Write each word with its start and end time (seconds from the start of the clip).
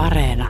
Areena. 0.00 0.48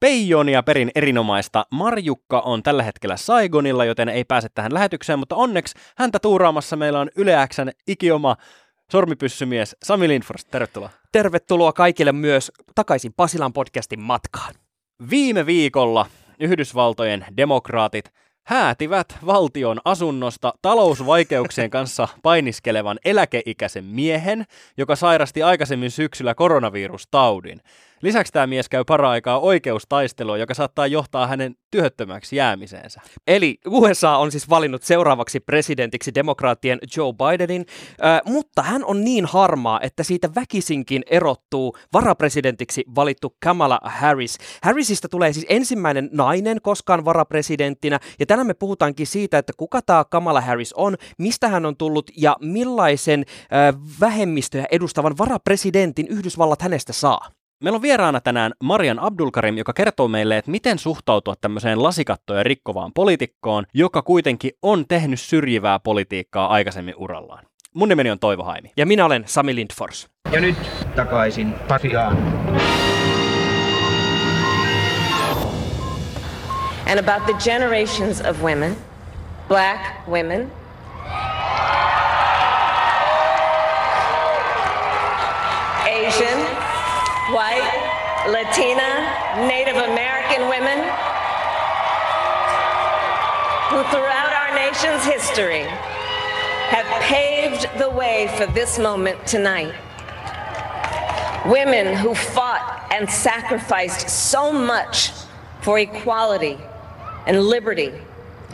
Peijonia 0.00 0.62
perin 0.62 0.90
erinomaista. 0.94 1.66
Marjukka 1.70 2.40
on 2.40 2.62
tällä 2.62 2.82
hetkellä 2.82 3.16
Saigonilla, 3.16 3.84
joten 3.84 4.08
ei 4.08 4.24
pääse 4.24 4.48
tähän 4.54 4.74
lähetykseen, 4.74 5.18
mutta 5.18 5.36
onneksi 5.36 5.78
häntä 5.96 6.18
tuuraamassa 6.18 6.76
meillä 6.76 7.00
on 7.00 7.10
Yle 7.16 7.34
Xn 7.48 7.70
ikioma 7.88 8.36
sormipyssymies 8.92 9.76
Sami 9.82 10.08
Lindfors. 10.08 10.44
Tervetuloa. 10.44 10.90
Tervetuloa 11.12 11.72
kaikille 11.72 12.12
myös 12.12 12.52
takaisin 12.74 13.12
Pasilan 13.16 13.52
podcastin 13.52 14.00
matkaan. 14.00 14.54
Viime 15.10 15.46
viikolla 15.46 16.06
Yhdysvaltojen 16.40 17.26
demokraatit 17.36 18.10
häätivät 18.44 19.18
valtion 19.26 19.80
asunnosta 19.84 20.52
talousvaikeuksien 20.62 21.70
kanssa 21.70 22.08
painiskelevan 22.22 22.98
eläkeikäisen 23.04 23.84
miehen, 23.84 24.44
joka 24.76 24.96
sairasti 24.96 25.42
aikaisemmin 25.42 25.90
syksyllä 25.90 26.34
koronavirustaudin. 26.34 27.60
Lisäksi 28.02 28.32
tämä 28.32 28.46
mies 28.46 28.68
käy 28.68 28.84
para-aikaa 28.84 29.38
oikeustaistelua, 29.38 30.38
joka 30.38 30.54
saattaa 30.54 30.86
johtaa 30.86 31.26
hänen 31.26 31.54
työttömäksi 31.70 32.36
jäämiseensä. 32.36 33.00
Eli 33.26 33.58
USA 33.66 34.16
on 34.16 34.30
siis 34.30 34.50
valinnut 34.50 34.82
seuraavaksi 34.82 35.40
presidentiksi 35.40 36.14
demokraattien 36.14 36.78
Joe 36.96 37.12
Bidenin, 37.12 37.66
äh, 38.04 38.20
mutta 38.24 38.62
hän 38.62 38.84
on 38.84 39.04
niin 39.04 39.24
harmaa, 39.24 39.80
että 39.80 40.02
siitä 40.02 40.28
väkisinkin 40.34 41.02
erottuu 41.10 41.76
varapresidentiksi 41.92 42.84
valittu 42.94 43.36
Kamala 43.42 43.80
Harris. 43.84 44.38
Harrisista 44.62 45.08
tulee 45.08 45.32
siis 45.32 45.46
ensimmäinen 45.48 46.10
nainen 46.12 46.58
koskaan 46.62 47.04
varapresidenttinä, 47.04 48.00
ja 48.18 48.26
tänään 48.26 48.46
me 48.46 48.54
puhutaankin 48.54 49.06
siitä, 49.06 49.38
että 49.38 49.52
kuka 49.56 49.82
tämä 49.82 50.04
Kamala 50.10 50.40
Harris 50.40 50.72
on, 50.72 50.96
mistä 51.18 51.48
hän 51.48 51.66
on 51.66 51.76
tullut 51.76 52.10
ja 52.16 52.36
millaisen 52.40 53.24
äh, 53.40 53.74
vähemmistöjä 54.00 54.66
edustavan 54.70 55.18
varapresidentin 55.18 56.08
Yhdysvallat 56.08 56.62
hänestä 56.62 56.92
saa. 56.92 57.43
Meillä 57.62 57.76
on 57.76 57.82
vieraana 57.82 58.20
tänään 58.20 58.52
Marian 58.62 58.98
Abdulkarim, 58.98 59.58
joka 59.58 59.72
kertoo 59.72 60.08
meille, 60.08 60.36
että 60.38 60.50
miten 60.50 60.78
suhtautua 60.78 61.34
tämmöiseen 61.40 61.82
lasikattoja 61.82 62.42
rikkovaan 62.42 62.92
poliitikkoon, 62.92 63.64
joka 63.74 64.02
kuitenkin 64.02 64.50
on 64.62 64.84
tehnyt 64.88 65.20
syrjivää 65.20 65.78
politiikkaa 65.78 66.46
aikaisemmin 66.46 66.94
urallaan. 66.96 67.44
Mun 67.74 67.88
nimeni 67.88 68.10
on 68.10 68.18
Toivo 68.18 68.44
Haimi. 68.44 68.72
Ja 68.76 68.86
minä 68.86 69.04
olen 69.04 69.24
Sami 69.26 69.54
Lindfors. 69.54 70.08
Ja 70.32 70.40
nyt 70.40 70.56
takaisin 70.96 71.54
Pasiaan. 71.68 72.18
and 76.86 76.98
about 77.00 77.26
the 77.26 77.32
generations 77.44 78.20
of 78.20 78.42
women, 78.42 78.76
black 79.48 80.06
women, 80.08 80.50
Latina, 88.28 89.46
Native 89.46 89.76
American 89.76 90.48
women, 90.48 90.78
who 93.68 93.82
throughout 93.90 94.32
our 94.32 94.54
nation's 94.54 95.04
history 95.04 95.64
have 96.70 96.86
paved 97.02 97.68
the 97.78 97.90
way 97.90 98.32
for 98.38 98.46
this 98.46 98.78
moment 98.78 99.26
tonight. 99.26 99.74
Women 101.44 101.94
who 101.94 102.14
fought 102.14 102.88
and 102.90 103.10
sacrificed 103.10 104.08
so 104.08 104.50
much 104.50 105.10
for 105.60 105.78
equality 105.78 106.58
and 107.26 107.42
liberty 107.42 107.92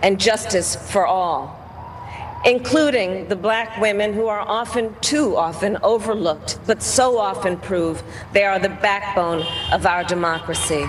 and 0.02 0.18
justice 0.18 0.74
for 0.90 1.06
all, 1.06 1.59
including 2.50 3.28
the 3.28 3.36
black 3.36 3.80
women 3.80 4.12
who 4.12 4.26
are 4.26 4.44
often, 4.60 4.94
too 5.00 5.36
often, 5.36 5.78
overlooked, 5.82 6.58
but 6.66 6.82
so 6.82 7.18
often 7.18 7.56
prove 7.56 8.02
they 8.32 8.44
are 8.44 8.58
the 8.58 8.74
backbone 8.82 9.46
of 9.72 9.86
our 9.86 10.04
democracy. 10.08 10.84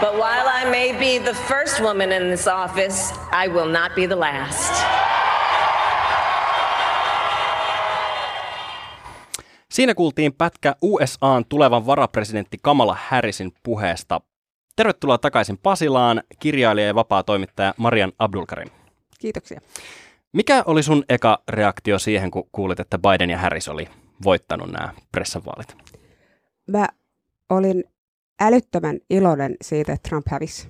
But 0.00 0.12
while 0.14 0.46
I 0.48 0.70
may 0.70 0.92
be 0.92 1.18
the 1.18 1.34
first 1.34 1.80
woman 1.80 2.12
in 2.12 2.30
this 2.30 2.46
office, 2.46 3.12
I 3.32 3.48
will 3.48 3.68
not 3.68 3.94
be 3.94 4.06
the 4.06 4.16
last. 4.16 4.84
Siinä 9.72 9.94
kuultiin 9.94 10.32
pätkä 10.32 10.74
USAn 10.82 11.44
tulevan 11.48 11.86
varapresidentti 11.86 12.58
Kamala 12.62 12.96
Harrisin 13.08 13.52
puheesta. 13.62 14.20
Tervetuloa 14.76 15.18
takaisin 15.18 15.58
Pasilaan, 15.58 16.22
kirjailija 16.38 16.86
ja 16.86 16.94
vapaa 16.94 17.22
toimittaja 17.22 17.74
Marian 17.76 18.12
Abdulkarim. 18.18 18.79
Kiitoksia. 19.20 19.60
Mikä 20.32 20.62
oli 20.66 20.82
sun 20.82 21.04
eka 21.08 21.42
reaktio 21.48 21.98
siihen, 21.98 22.30
kun 22.30 22.48
kuulit, 22.52 22.80
että 22.80 22.98
Biden 22.98 23.30
ja 23.30 23.38
Harris 23.38 23.68
oli 23.68 23.88
voittanut 24.24 24.70
nämä 24.70 24.94
pressanvaalit? 25.12 25.76
Mä 26.70 26.86
olin 27.48 27.84
älyttömän 28.40 28.98
iloinen 29.10 29.56
siitä, 29.62 29.92
että 29.92 30.08
Trump 30.08 30.26
hävisi. 30.28 30.68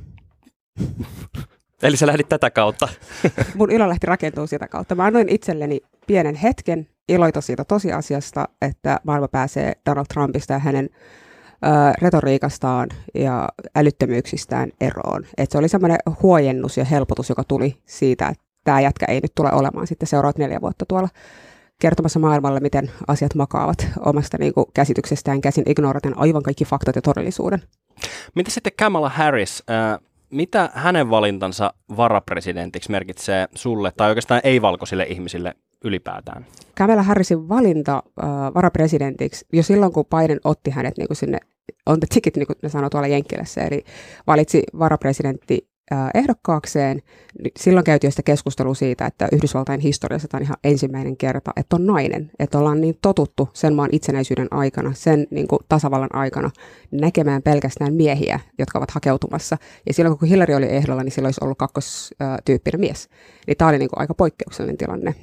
Eli 1.82 1.96
sä 1.96 2.06
lähdit 2.06 2.28
tätä 2.28 2.50
kautta. 2.50 2.88
Mun 3.54 3.70
ilo 3.70 3.88
lähti 3.88 4.06
rakentumaan 4.06 4.48
sitä 4.48 4.68
kautta. 4.68 4.94
Mä 4.94 5.04
annoin 5.04 5.28
itselleni 5.28 5.80
pienen 6.06 6.34
hetken 6.34 6.88
iloita 7.08 7.40
siitä 7.40 7.64
tosiasiasta, 7.64 8.48
että 8.62 9.00
maailma 9.04 9.28
pääsee 9.28 9.72
Donald 9.86 10.06
Trumpista 10.14 10.52
ja 10.52 10.58
hänen 10.58 10.90
retoriikastaan 12.02 12.88
ja 13.14 13.48
älyttömyyksistään 13.76 14.70
eroon. 14.80 15.24
Et 15.38 15.50
se 15.50 15.58
oli 15.58 15.68
semmoinen 15.68 15.98
huojennus 16.22 16.76
ja 16.76 16.84
helpotus, 16.84 17.28
joka 17.28 17.44
tuli 17.44 17.76
siitä, 17.86 18.28
että 18.28 18.44
tämä 18.64 18.80
jätkä 18.80 19.06
ei 19.08 19.20
nyt 19.20 19.32
tule 19.34 19.52
olemaan 19.52 19.86
sitten 19.86 20.08
seuraavat 20.08 20.38
neljä 20.38 20.60
vuotta 20.60 20.86
tuolla 20.86 21.08
kertomassa 21.80 22.18
maailmalle, 22.18 22.60
miten 22.60 22.90
asiat 23.08 23.34
makaavat 23.34 23.86
omasta 24.06 24.38
niin 24.38 24.54
kuin, 24.54 24.66
käsityksestään 24.74 25.40
käsin 25.40 25.64
ignoraten 25.66 26.18
aivan 26.18 26.42
kaikki 26.42 26.64
faktat 26.64 26.96
ja 26.96 27.02
todellisuuden. 27.02 27.62
Mitä 28.34 28.50
sitten 28.50 28.72
Kamala 28.78 29.08
Harris, 29.08 29.62
äh, 29.70 29.98
mitä 30.30 30.70
hänen 30.74 31.10
valintansa 31.10 31.74
varapresidentiksi 31.96 32.90
merkitsee 32.90 33.48
sulle 33.54 33.92
tai 33.96 34.08
oikeastaan 34.08 34.40
ei-valkoisille 34.44 35.04
ihmisille 35.04 35.54
ylipäätään? 35.84 36.46
Kamala 36.78 37.02
Harrisin 37.02 37.48
valinta 37.48 38.02
äh, 38.22 38.28
varapresidentiksi 38.54 39.46
jo 39.52 39.62
silloin, 39.62 39.92
kun 39.92 40.04
Biden 40.06 40.40
otti 40.44 40.70
hänet 40.70 40.98
niin 40.98 41.06
kuin 41.06 41.16
sinne 41.16 41.38
on 41.86 42.00
the 42.00 42.06
ticket, 42.14 42.36
niin 42.36 42.46
kuin 42.46 42.56
ne 42.62 42.68
sanoo 42.68 42.90
tuolla 42.90 43.08
Jenkkilässä, 43.08 43.60
eli 43.60 43.84
valitsi 44.26 44.62
varapresidentti 44.78 45.68
äh, 45.92 46.10
ehdokkaakseen, 46.14 47.02
silloin 47.58 47.84
käytiin 47.84 48.12
sitä 48.12 48.22
keskustelua 48.22 48.74
siitä, 48.74 49.06
että 49.06 49.28
Yhdysvaltain 49.32 49.80
historiassa 49.80 50.28
tämä 50.28 50.38
on 50.38 50.44
ihan 50.44 50.56
ensimmäinen 50.64 51.16
kerta, 51.16 51.50
että 51.56 51.76
on 51.76 51.86
nainen, 51.86 52.30
että 52.38 52.58
ollaan 52.58 52.80
niin 52.80 52.98
totuttu 53.02 53.48
sen 53.52 53.74
maan 53.74 53.88
itsenäisyyden 53.92 54.48
aikana, 54.50 54.92
sen 54.94 55.26
niin 55.30 55.48
kuin 55.48 55.60
tasavallan 55.68 56.14
aikana 56.14 56.50
näkemään 56.90 57.42
pelkästään 57.42 57.94
miehiä, 57.94 58.40
jotka 58.58 58.78
ovat 58.78 58.90
hakeutumassa. 58.90 59.56
Ja 59.86 59.94
silloin 59.94 60.18
kun 60.18 60.28
Hillary 60.28 60.54
oli 60.54 60.66
ehdolla, 60.66 61.02
niin 61.02 61.12
silloin 61.12 61.28
olisi 61.28 61.44
ollut 61.44 61.58
kakkostyyppinen 61.58 62.80
mies. 62.80 63.08
Niin 63.46 63.56
tämä 63.56 63.68
oli 63.68 63.78
niin 63.78 63.90
kuin 63.90 64.00
aika 64.00 64.14
poikkeuksellinen 64.14 64.76
tilanne. 64.76 65.14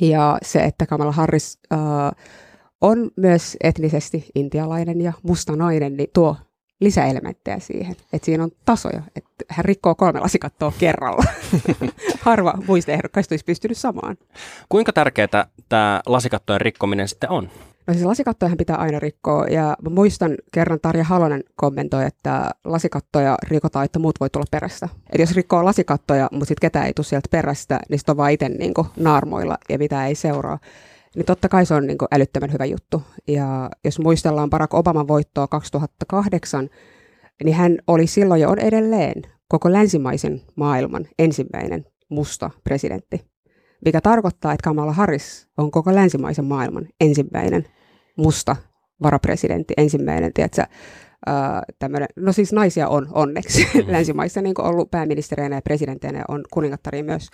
Ja 0.00 0.38
se, 0.42 0.64
että 0.64 0.86
Kamala 0.86 1.12
Harris 1.12 1.58
äh, 1.72 1.78
on 2.80 3.10
myös 3.16 3.56
etnisesti 3.62 4.30
intialainen 4.34 5.00
ja 5.00 5.12
musta 5.22 5.56
nainen, 5.56 5.96
niin 5.96 6.10
tuo 6.14 6.36
lisäelementtejä 6.80 7.58
siihen. 7.58 7.96
Että 8.12 8.26
siinä 8.26 8.44
on 8.44 8.50
tasoja, 8.64 9.02
että 9.16 9.30
hän 9.48 9.64
rikkoo 9.64 9.94
kolme 9.94 10.20
lasikattoa 10.20 10.72
kerralla. 10.78 11.24
Harva 12.20 12.54
muista 12.66 12.92
ehdokkaista 12.92 13.32
olisi 13.32 13.44
pystynyt 13.44 13.78
samaan. 13.78 14.16
Kuinka 14.68 14.92
tärkeää 14.92 15.46
tämä 15.68 16.00
lasikattojen 16.06 16.60
rikkominen 16.60 17.08
sitten 17.08 17.30
on? 17.30 17.50
No 17.86 17.94
siis 17.94 18.06
lasikattojahan 18.06 18.58
pitää 18.58 18.76
aina 18.76 18.98
rikkoa, 18.98 19.46
ja 19.46 19.76
mä 19.82 19.90
muistan 19.90 20.34
kerran 20.52 20.80
Tarja 20.80 21.04
Halonen 21.04 21.44
kommentoi, 21.56 22.06
että 22.06 22.50
lasikattoja 22.64 23.36
rikotaan, 23.48 23.84
että 23.84 23.98
muut 23.98 24.20
voi 24.20 24.30
tulla 24.30 24.46
perästä. 24.50 24.88
Että 24.94 25.22
jos 25.22 25.36
rikkoo 25.36 25.64
lasikattoja, 25.64 26.28
mutta 26.32 26.44
sitten 26.44 26.66
ketään 26.66 26.86
ei 26.86 26.92
tule 26.92 27.04
sieltä 27.04 27.28
perästä, 27.30 27.80
niin 27.88 27.98
sitten 27.98 28.12
on 28.12 28.16
vaan 28.16 28.32
itse 28.32 28.48
niin 28.48 28.74
naarmoilla 28.96 29.58
ja 29.68 29.78
mitä 29.78 30.06
ei 30.06 30.14
seuraa. 30.14 30.58
Niin 31.16 31.26
totta 31.26 31.48
kai 31.48 31.66
se 31.66 31.74
on 31.74 31.86
niin 31.86 31.98
älyttömän 32.12 32.52
hyvä 32.52 32.64
juttu. 32.64 33.02
Ja 33.28 33.70
jos 33.84 33.98
muistellaan 33.98 34.50
Barack 34.50 34.74
Obaman 34.74 35.08
voittoa 35.08 35.46
2008, 35.46 36.70
niin 37.44 37.56
hän 37.56 37.78
oli 37.86 38.06
silloin 38.06 38.40
ja 38.40 38.48
on 38.48 38.58
edelleen 38.58 39.22
koko 39.54 39.72
länsimaisen 39.72 40.42
maailman 40.56 41.06
ensimmäinen 41.18 41.86
musta 42.08 42.50
presidentti. 42.64 43.20
Mikä 43.84 44.00
tarkoittaa, 44.00 44.52
että 44.52 44.64
Kamala 44.64 44.92
Harris 44.92 45.48
on 45.58 45.70
koko 45.70 45.94
länsimaisen 45.94 46.44
maailman 46.44 46.88
ensimmäinen 47.00 47.64
musta 48.16 48.56
varapresidentti, 49.02 49.74
ensimmäinen, 49.76 50.32
tiedätkö, 50.32 50.62
tämmönen, 51.78 52.08
no 52.16 52.32
siis 52.32 52.52
naisia 52.52 52.88
on 52.88 53.08
onneksi 53.12 53.68
länsimaissa 53.92 54.42
niin 54.42 54.60
ollut 54.60 54.90
pääministereinä 54.90 55.56
ja 55.56 55.62
presidentteinä 55.62 56.24
on 56.28 56.44
kuningattaria 56.50 57.04
myös, 57.04 57.28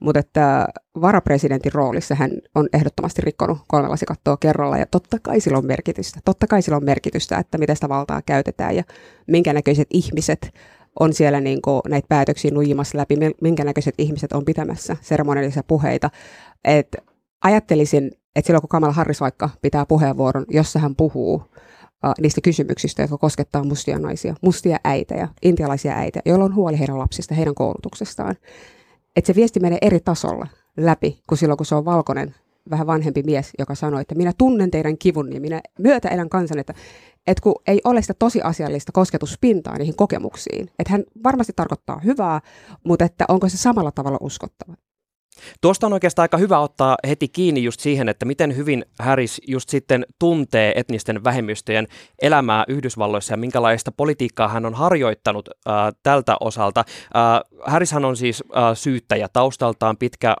mutta 0.00 0.20
että 0.20 0.66
varapresidentin 1.00 1.72
roolissa 1.72 2.14
hän 2.14 2.30
on 2.54 2.68
ehdottomasti 2.72 3.22
rikkonut 3.22 3.58
kolme 3.68 3.88
lasikattoa 3.88 4.36
kerralla 4.36 4.78
ja 4.78 4.86
totta 4.86 5.16
kai 5.22 5.40
sillä 5.40 5.58
on 5.58 5.66
merkitystä. 5.66 6.20
Totta 6.24 6.46
kai 6.46 6.62
sillä 6.62 6.76
on 6.76 6.84
merkitystä, 6.84 7.38
että 7.38 7.58
miten 7.58 7.76
sitä 7.76 7.88
valtaa 7.88 8.22
käytetään 8.26 8.76
ja 8.76 8.82
minkä 9.26 9.52
näköiset 9.52 9.88
ihmiset 9.90 10.52
on 11.00 11.12
siellä 11.12 11.40
niin 11.40 11.62
kuin 11.62 11.80
näitä 11.88 12.06
päätöksiä 12.08 12.50
nujimassa 12.50 12.98
läpi, 12.98 13.16
minkä 13.40 13.64
näköiset 13.64 13.94
ihmiset 13.98 14.32
on 14.32 14.44
pitämässä 14.44 14.96
seremoniallisia 15.00 15.62
puheita. 15.62 16.10
Et 16.64 16.96
ajattelisin, 17.44 18.10
että 18.36 18.46
silloin 18.46 18.62
kun 18.62 18.68
Kamala 18.68 18.92
Harris 18.92 19.20
vaikka 19.20 19.50
pitää 19.62 19.86
puheenvuoron, 19.86 20.46
jossa 20.48 20.78
hän 20.78 20.96
puhuu 20.96 21.42
niistä 22.20 22.40
kysymyksistä, 22.40 23.02
jotka 23.02 23.18
koskettaa 23.18 23.64
mustia 23.64 23.98
naisia, 23.98 24.34
mustia 24.42 24.78
äitejä, 24.84 25.28
intialaisia 25.42 25.92
äitejä, 25.92 26.22
joilla 26.26 26.44
on 26.44 26.54
huoli 26.54 26.78
heidän 26.78 26.98
lapsista, 26.98 27.34
heidän 27.34 27.54
koulutuksestaan. 27.54 28.36
Että 29.16 29.26
se 29.26 29.34
viesti 29.34 29.60
menee 29.60 29.78
eri 29.82 30.00
tasolla 30.00 30.46
läpi 30.76 31.22
kuin 31.28 31.38
silloin, 31.38 31.56
kun 31.56 31.66
se 31.66 31.74
on 31.74 31.84
valkoinen, 31.84 32.34
vähän 32.70 32.86
vanhempi 32.86 33.22
mies, 33.22 33.50
joka 33.58 33.74
sanoo, 33.74 34.00
että 34.00 34.14
minä 34.14 34.32
tunnen 34.38 34.70
teidän 34.70 34.98
kivun 34.98 35.32
ja 35.32 35.40
minä 35.40 35.60
myötä 35.78 36.08
elän 36.08 36.28
kansan, 36.28 36.58
että, 36.58 36.74
että 37.26 37.42
kun 37.42 37.54
ei 37.66 37.80
ole 37.84 38.02
sitä 38.02 38.14
tosiasiallista 38.14 38.92
kosketuspintaa 38.92 39.78
niihin 39.78 39.96
kokemuksiin, 39.96 40.70
että 40.78 40.92
hän 40.92 41.04
varmasti 41.24 41.52
tarkoittaa 41.56 42.00
hyvää, 42.04 42.40
mutta 42.84 43.04
että 43.04 43.24
onko 43.28 43.48
se 43.48 43.56
samalla 43.56 43.92
tavalla 43.92 44.18
uskottava. 44.20 44.74
Tuosta 45.60 45.86
on 45.86 45.92
oikeastaan 45.92 46.24
aika 46.24 46.36
hyvä 46.36 46.58
ottaa 46.58 46.96
heti 47.08 47.28
kiinni 47.28 47.62
just 47.62 47.80
siihen, 47.80 48.08
että 48.08 48.26
miten 48.26 48.56
hyvin 48.56 48.84
Harris 48.98 49.40
just 49.48 49.68
sitten 49.68 50.06
tuntee 50.18 50.72
etnisten 50.76 51.24
vähemmistöjen 51.24 51.88
elämää 52.22 52.64
Yhdysvalloissa 52.68 53.32
ja 53.32 53.36
minkälaista 53.36 53.92
politiikkaa 53.92 54.48
hän 54.48 54.66
on 54.66 54.74
harjoittanut 54.74 55.48
äh, 55.48 55.74
tältä 56.02 56.36
osalta. 56.40 56.80
Äh, 56.80 57.62
Harrishan 57.66 58.04
on 58.04 58.16
siis 58.16 58.44
äh, 58.56 58.62
syyttäjä 58.74 59.28
taustaltaan 59.32 59.96
pitkä 59.96 60.36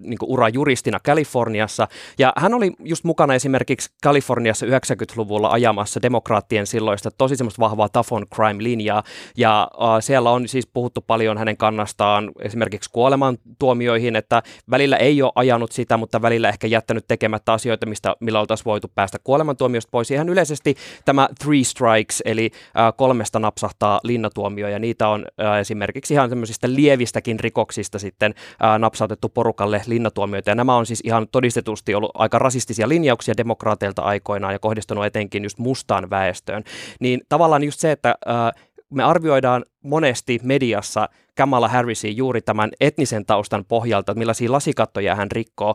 niin 0.00 0.18
ura 0.22 0.48
juristina 0.48 1.00
Kaliforniassa. 1.00 1.88
Ja 2.18 2.32
hän 2.36 2.54
oli 2.54 2.72
just 2.78 3.04
mukana 3.04 3.34
esimerkiksi 3.34 3.90
Kaliforniassa 4.02 4.66
90-luvulla 4.66 5.50
ajamassa 5.50 6.02
demokraattien 6.02 6.66
silloista 6.66 7.10
tosi 7.10 7.36
semmoista 7.36 7.60
vahvaa 7.60 7.88
tough 7.88 8.12
crime-linjaa. 8.34 9.02
Ja 9.36 9.70
äh, 9.74 9.88
siellä 10.00 10.30
on 10.30 10.48
siis 10.48 10.66
puhuttu 10.66 11.00
paljon 11.00 11.38
hänen 11.38 11.56
kannastaan 11.56 12.30
esimerkiksi 12.40 12.90
kuolemantuomioihin, 12.92 14.16
että 14.16 14.42
välillä 14.70 14.96
ei 14.96 15.22
ole 15.22 15.32
ajanut 15.34 15.72
sitä, 15.72 15.96
mutta 15.96 16.22
välillä 16.22 16.48
ehkä 16.48 16.66
jättänyt 16.66 17.04
tekemättä 17.08 17.52
asioita, 17.52 17.86
mistä, 17.86 18.16
millä 18.20 18.40
oltaisiin 18.40 18.64
voitu 18.64 18.88
päästä 18.94 19.18
kuolemantuomiosta 19.24 19.90
pois. 19.90 20.10
Ihan 20.10 20.28
yleisesti 20.28 20.76
tämä 21.04 21.28
three 21.44 21.64
strikes, 21.64 22.22
eli 22.24 22.50
äh, 22.78 22.92
kolmesta 22.96 23.38
napsahtaa 23.38 24.00
linnatuomio, 24.04 24.68
ja 24.68 24.78
niitä 24.78 25.08
on 25.08 25.26
äh, 25.40 25.58
esimerkiksi 25.58 26.14
ihan 26.14 26.28
semmoisista 26.28 26.68
lievistäkin 26.70 27.40
rikoksista 27.40 27.98
sitten 27.98 28.34
äh, 28.64 28.78
napsautettu 28.78 29.21
porukalle 29.28 29.82
linnatuomioita. 29.86 30.50
Ja 30.50 30.54
nämä 30.54 30.76
on 30.76 30.86
siis 30.86 31.00
ihan 31.04 31.26
todistetusti 31.32 31.94
ollut 31.94 32.10
aika 32.14 32.38
rasistisia 32.38 32.88
linjauksia 32.88 33.36
demokraateilta 33.36 34.02
aikoinaan 34.02 34.52
ja 34.52 34.58
kohdistunut 34.58 35.04
etenkin 35.04 35.42
just 35.42 35.58
mustaan 35.58 36.10
väestöön. 36.10 36.64
Niin 37.00 37.20
tavallaan 37.28 37.64
just 37.64 37.80
se, 37.80 37.92
että 37.92 38.14
äh, 38.28 38.62
me 38.90 39.02
arvioidaan 39.02 39.64
monesti 39.82 40.40
mediassa 40.42 41.08
Kamala 41.36 41.68
Harrisin 41.68 42.16
juuri 42.16 42.42
tämän 42.42 42.70
etnisen 42.80 43.26
taustan 43.26 43.64
pohjalta, 43.64 44.12
että 44.12 44.18
millaisia 44.18 44.52
lasikattoja 44.52 45.14
hän 45.14 45.30
rikkoo. 45.30 45.74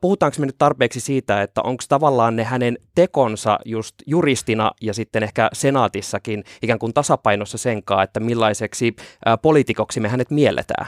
Puhutaanko 0.00 0.36
me 0.40 0.46
nyt 0.46 0.58
tarpeeksi 0.58 1.00
siitä, 1.00 1.42
että 1.42 1.62
onko 1.62 1.84
tavallaan 1.88 2.36
ne 2.36 2.44
hänen 2.44 2.78
tekonsa 2.94 3.58
just 3.64 3.94
juristina 4.06 4.70
ja 4.80 4.94
sitten 4.94 5.22
ehkä 5.22 5.48
senaatissakin 5.52 6.44
ikään 6.62 6.78
kuin 6.78 6.94
tasapainossa 6.94 7.58
senkaan, 7.58 8.04
että 8.04 8.20
millaiseksi 8.20 8.96
poliitikoksi 9.42 10.00
me 10.00 10.08
hänet 10.08 10.30
mielletään? 10.30 10.86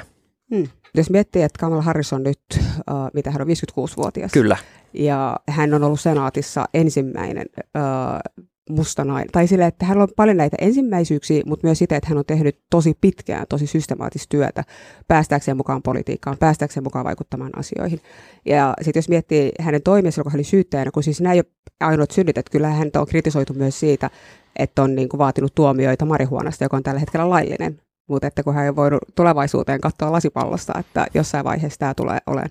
Hmm. 0.55 0.69
Jos 0.97 1.11
miettii, 1.11 1.43
että 1.43 1.59
Kamala 1.59 1.83
Harris 1.83 2.13
on 2.13 2.23
nyt, 2.23 2.41
uh, 2.59 3.11
mitä 3.15 3.31
hän 3.31 3.43
on, 3.43 3.49
56-vuotias. 3.49 4.33
Kyllä. 4.33 4.57
Ja 4.95 5.37
hän 5.49 5.75
on 5.75 5.85
ollut 5.85 6.01
senaatissa 6.01 6.65
ensimmäinen 6.75 7.47
uh, 7.57 8.45
musta 8.71 9.05
nainen. 9.05 9.33
Tai 9.33 9.47
sille, 9.47 9.67
että 9.67 9.87
hän 9.87 9.99
on 9.99 10.09
paljon 10.17 10.37
näitä 10.37 10.57
ensimmäisyyksiä, 10.61 11.43
mutta 11.47 11.67
myös 11.67 11.79
sitä, 11.79 11.97
että 11.97 12.09
hän 12.09 12.19
on 12.19 12.25
tehnyt 12.27 12.59
tosi 12.71 12.95
pitkään, 13.01 13.47
tosi 13.49 13.67
systemaattista 13.67 14.27
työtä 14.29 14.65
päästäkseen 15.09 15.57
mukaan 15.57 15.83
politiikkaan, 15.83 16.39
päästäkseen 16.39 16.85
mukaan 16.85 17.05
vaikuttamaan 17.05 17.59
asioihin. 17.59 18.01
Ja 18.45 18.75
sitten 18.83 18.99
jos 18.99 19.09
miettii 19.09 19.53
hänen 19.61 19.83
toimia 19.83 20.11
kun 20.23 20.33
hän 20.33 20.39
oli 20.39 20.45
syyttäjänä, 20.45 20.91
kun 20.91 21.03
siis 21.03 21.21
nämä 21.21 21.33
ei 21.33 21.39
ole 21.39 21.47
ainoat 21.81 22.11
synnit, 22.11 22.39
että 22.39 22.51
kyllä 22.51 22.69
hän 22.69 22.91
on 22.97 23.07
kritisoitu 23.07 23.55
myös 23.55 23.81
siitä, 23.81 24.11
että 24.59 24.83
on 24.83 24.95
niin 24.95 25.09
kuin 25.09 25.19
vaatinut 25.19 25.55
tuomioita 25.55 26.05
marihuonasta, 26.05 26.65
joka 26.65 26.77
on 26.77 26.83
tällä 26.83 27.01
hetkellä 27.01 27.31
laillinen 27.31 27.81
mutta 28.07 28.27
että 28.27 28.43
kun 28.43 28.55
hän 28.55 28.65
ei 28.65 28.77
voinut 28.77 29.01
tulevaisuuteen 29.15 29.81
katsoa 29.81 30.13
lasipallosta, 30.13 30.79
että 30.79 31.07
jossain 31.15 31.45
vaiheessa 31.45 31.79
tämä 31.79 31.95
tulee 31.95 32.19
olemaan. 32.27 32.51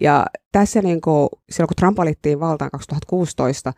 Ja 0.00 0.26
tässä 0.52 0.82
niin 0.82 1.00
kuin, 1.00 1.28
silloin 1.50 1.68
kun 1.68 1.76
Trump 1.76 1.98
valittiin 1.98 2.40
valtaan 2.40 2.70
2016, 2.70 3.72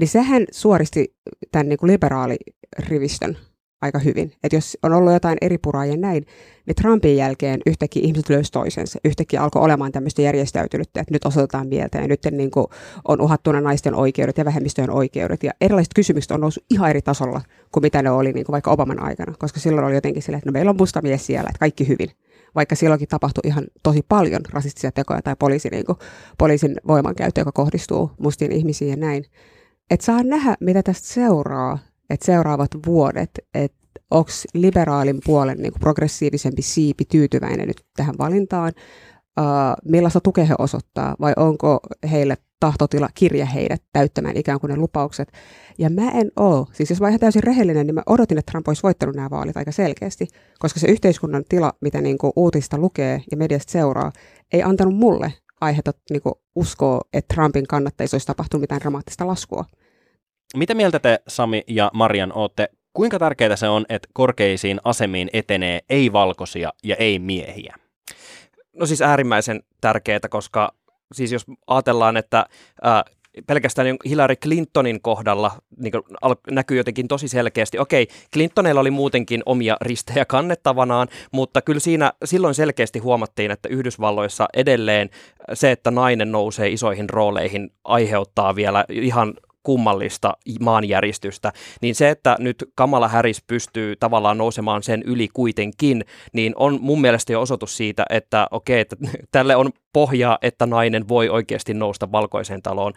niin 0.00 0.08
sehän 0.08 0.44
suoristi 0.50 1.14
tämän 1.52 1.68
niin 1.68 1.78
kuin 1.78 1.92
liberaalirivistön 1.92 3.36
aika 3.80 3.98
hyvin. 3.98 4.32
Että 4.44 4.56
jos 4.56 4.78
on 4.82 4.92
ollut 4.92 5.12
jotain 5.12 5.38
eri 5.40 5.58
puraa 5.58 5.86
ja 5.86 5.96
näin, 5.96 6.26
niin 6.66 6.74
Trumpin 6.74 7.16
jälkeen 7.16 7.60
yhtäkkiä 7.66 8.02
ihmiset 8.02 8.28
löysi 8.28 8.52
toisensa. 8.52 8.98
Yhtäkkiä 9.04 9.42
alkoi 9.42 9.62
olemaan 9.62 9.92
tämmöistä 9.92 10.22
järjestäytynyttä, 10.22 11.00
että 11.00 11.14
nyt 11.14 11.24
osoitetaan 11.24 11.68
mieltä 11.68 11.98
ja 11.98 12.08
nyt 12.08 12.20
niin 12.30 12.50
kuin 12.50 12.66
on 13.08 13.20
uhattuna 13.20 13.60
naisten 13.60 13.94
oikeudet 13.94 14.38
ja 14.38 14.44
vähemmistöjen 14.44 14.90
oikeudet. 14.90 15.42
Ja 15.42 15.52
erilaiset 15.60 15.94
kysymykset 15.94 16.30
on 16.30 16.40
noussut 16.40 16.64
ihan 16.70 16.90
eri 16.90 17.02
tasolla 17.02 17.40
kuin 17.72 17.82
mitä 17.82 18.02
ne 18.02 18.10
oli 18.10 18.32
niin 18.32 18.46
kuin 18.46 18.52
vaikka 18.52 18.70
Obaman 18.70 19.02
aikana, 19.02 19.34
koska 19.38 19.60
silloin 19.60 19.86
oli 19.86 19.94
jotenkin 19.94 20.22
silleen, 20.22 20.38
että 20.38 20.50
no 20.50 20.52
meillä 20.52 20.70
on 20.70 20.76
musta 20.78 21.02
mies 21.02 21.26
siellä, 21.26 21.48
että 21.48 21.58
kaikki 21.58 21.88
hyvin. 21.88 22.08
Vaikka 22.54 22.74
silloinkin 22.74 23.08
tapahtui 23.08 23.42
ihan 23.44 23.64
tosi 23.82 24.02
paljon 24.08 24.40
rasistisia 24.50 24.92
tekoja 24.92 25.22
tai 25.22 25.36
poliisi, 25.38 25.68
niin 25.68 25.84
kuin, 25.84 25.98
poliisin 26.38 26.76
voimankäyttö, 26.86 27.40
joka 27.40 27.52
kohdistuu 27.52 28.10
mustiin 28.20 28.52
ihmisiin 28.52 28.90
ja 28.90 28.96
näin. 28.96 29.24
Että 29.90 30.06
saa 30.06 30.22
nähdä, 30.22 30.56
mitä 30.60 30.82
tästä 30.82 31.08
seuraa 31.08 31.78
että 32.10 32.26
seuraavat 32.26 32.70
vuodet, 32.86 33.30
että 33.54 33.78
onko 34.10 34.30
liberaalin 34.54 35.20
puolen 35.24 35.58
niin 35.58 35.72
progressiivisempi 35.80 36.62
siipi 36.62 37.04
tyytyväinen 37.04 37.68
nyt 37.68 37.84
tähän 37.96 38.14
valintaan, 38.18 38.72
uh, 39.40 39.44
millaista 39.84 40.20
tukea 40.20 40.44
he 40.44 40.54
osoittaa, 40.58 41.16
vai 41.20 41.32
onko 41.36 41.80
heille 42.10 42.36
tahtotila 42.60 43.08
kirja 43.14 43.46
heidät 43.46 43.82
täyttämään 43.92 44.36
ikään 44.36 44.60
kuin 44.60 44.70
ne 44.70 44.76
lupaukset. 44.76 45.32
Ja 45.78 45.90
mä 45.90 46.10
en 46.10 46.30
oo, 46.36 46.66
siis 46.72 46.90
jos 46.90 47.00
mä 47.00 47.08
ihan 47.08 47.20
täysin 47.20 47.42
rehellinen, 47.42 47.86
niin 47.86 47.94
mä 47.94 48.02
odotin, 48.06 48.38
että 48.38 48.50
Trump 48.52 48.68
olisi 48.68 48.82
voittanut 48.82 49.16
nämä 49.16 49.30
vaalit 49.30 49.56
aika 49.56 49.72
selkeästi, 49.72 50.26
koska 50.58 50.80
se 50.80 50.88
yhteiskunnan 50.88 51.44
tila, 51.48 51.72
mitä 51.80 52.00
niin 52.00 52.18
kuin 52.18 52.32
uutista 52.36 52.78
lukee 52.78 53.22
ja 53.30 53.36
mediasta 53.36 53.72
seuraa, 53.72 54.12
ei 54.52 54.62
antanut 54.62 54.96
mulle 54.96 55.32
aihetta 55.60 55.92
niin 56.10 56.22
uskoa, 56.54 57.00
että 57.12 57.34
Trumpin 57.34 57.66
kannattaisi 57.66 58.14
olisi 58.14 58.26
tapahtunut 58.26 58.60
mitään 58.60 58.80
dramaattista 58.80 59.26
laskua. 59.26 59.64
Mitä 60.56 60.74
mieltä 60.74 60.98
te, 60.98 61.20
Sami 61.28 61.62
ja 61.66 61.90
Marian, 61.94 62.32
olette? 62.32 62.68
Kuinka 62.92 63.18
tärkeää 63.18 63.56
se 63.56 63.68
on, 63.68 63.84
että 63.88 64.08
korkeisiin 64.12 64.80
asemiin 64.84 65.30
etenee 65.32 65.80
ei-valkoisia 65.90 66.72
ja 66.84 66.96
ei-miehiä? 66.96 67.74
No 68.76 68.86
siis 68.86 69.02
äärimmäisen 69.02 69.62
tärkeää, 69.80 70.20
koska 70.30 70.74
siis 71.12 71.32
jos 71.32 71.44
ajatellaan, 71.66 72.16
että 72.16 72.46
ää, 72.82 73.04
pelkästään 73.46 73.86
niin 73.86 73.96
Hillary 74.08 74.36
Clintonin 74.36 75.02
kohdalla 75.02 75.50
niin 75.76 75.92
näkyy 76.50 76.76
jotenkin 76.76 77.08
tosi 77.08 77.28
selkeästi. 77.28 77.78
Okei, 77.78 78.08
Clintonilla 78.32 78.80
oli 78.80 78.90
muutenkin 78.90 79.42
omia 79.46 79.76
ristejä 79.80 80.24
kannettavanaan, 80.24 81.08
mutta 81.32 81.62
kyllä 81.62 81.80
siinä 81.80 82.12
silloin 82.24 82.54
selkeästi 82.54 82.98
huomattiin, 82.98 83.50
että 83.50 83.68
Yhdysvalloissa 83.68 84.46
edelleen 84.54 85.10
se, 85.54 85.70
että 85.70 85.90
nainen 85.90 86.32
nousee 86.32 86.68
isoihin 86.68 87.10
rooleihin, 87.10 87.70
aiheuttaa 87.84 88.54
vielä 88.54 88.84
ihan 88.90 89.34
kummallista 89.68 90.32
maanjäristystä, 90.60 91.52
niin 91.82 91.94
se, 91.94 92.10
että 92.10 92.36
nyt 92.38 92.70
Kamala 92.74 93.08
Harris 93.08 93.42
pystyy 93.46 93.96
tavallaan 93.96 94.38
nousemaan 94.38 94.82
sen 94.82 95.02
yli 95.02 95.28
kuitenkin, 95.32 96.04
niin 96.32 96.52
on 96.56 96.78
mun 96.80 97.00
mielestä 97.00 97.32
jo 97.32 97.40
osoitus 97.40 97.76
siitä, 97.76 98.04
että 98.10 98.48
okei, 98.50 98.80
että 98.80 98.96
tälle 99.32 99.56
on 99.56 99.70
pohjaa, 99.92 100.38
että 100.42 100.66
nainen 100.66 101.08
voi 101.08 101.28
oikeasti 101.28 101.74
nousta 101.74 102.12
valkoiseen 102.12 102.62
taloon 102.62 102.92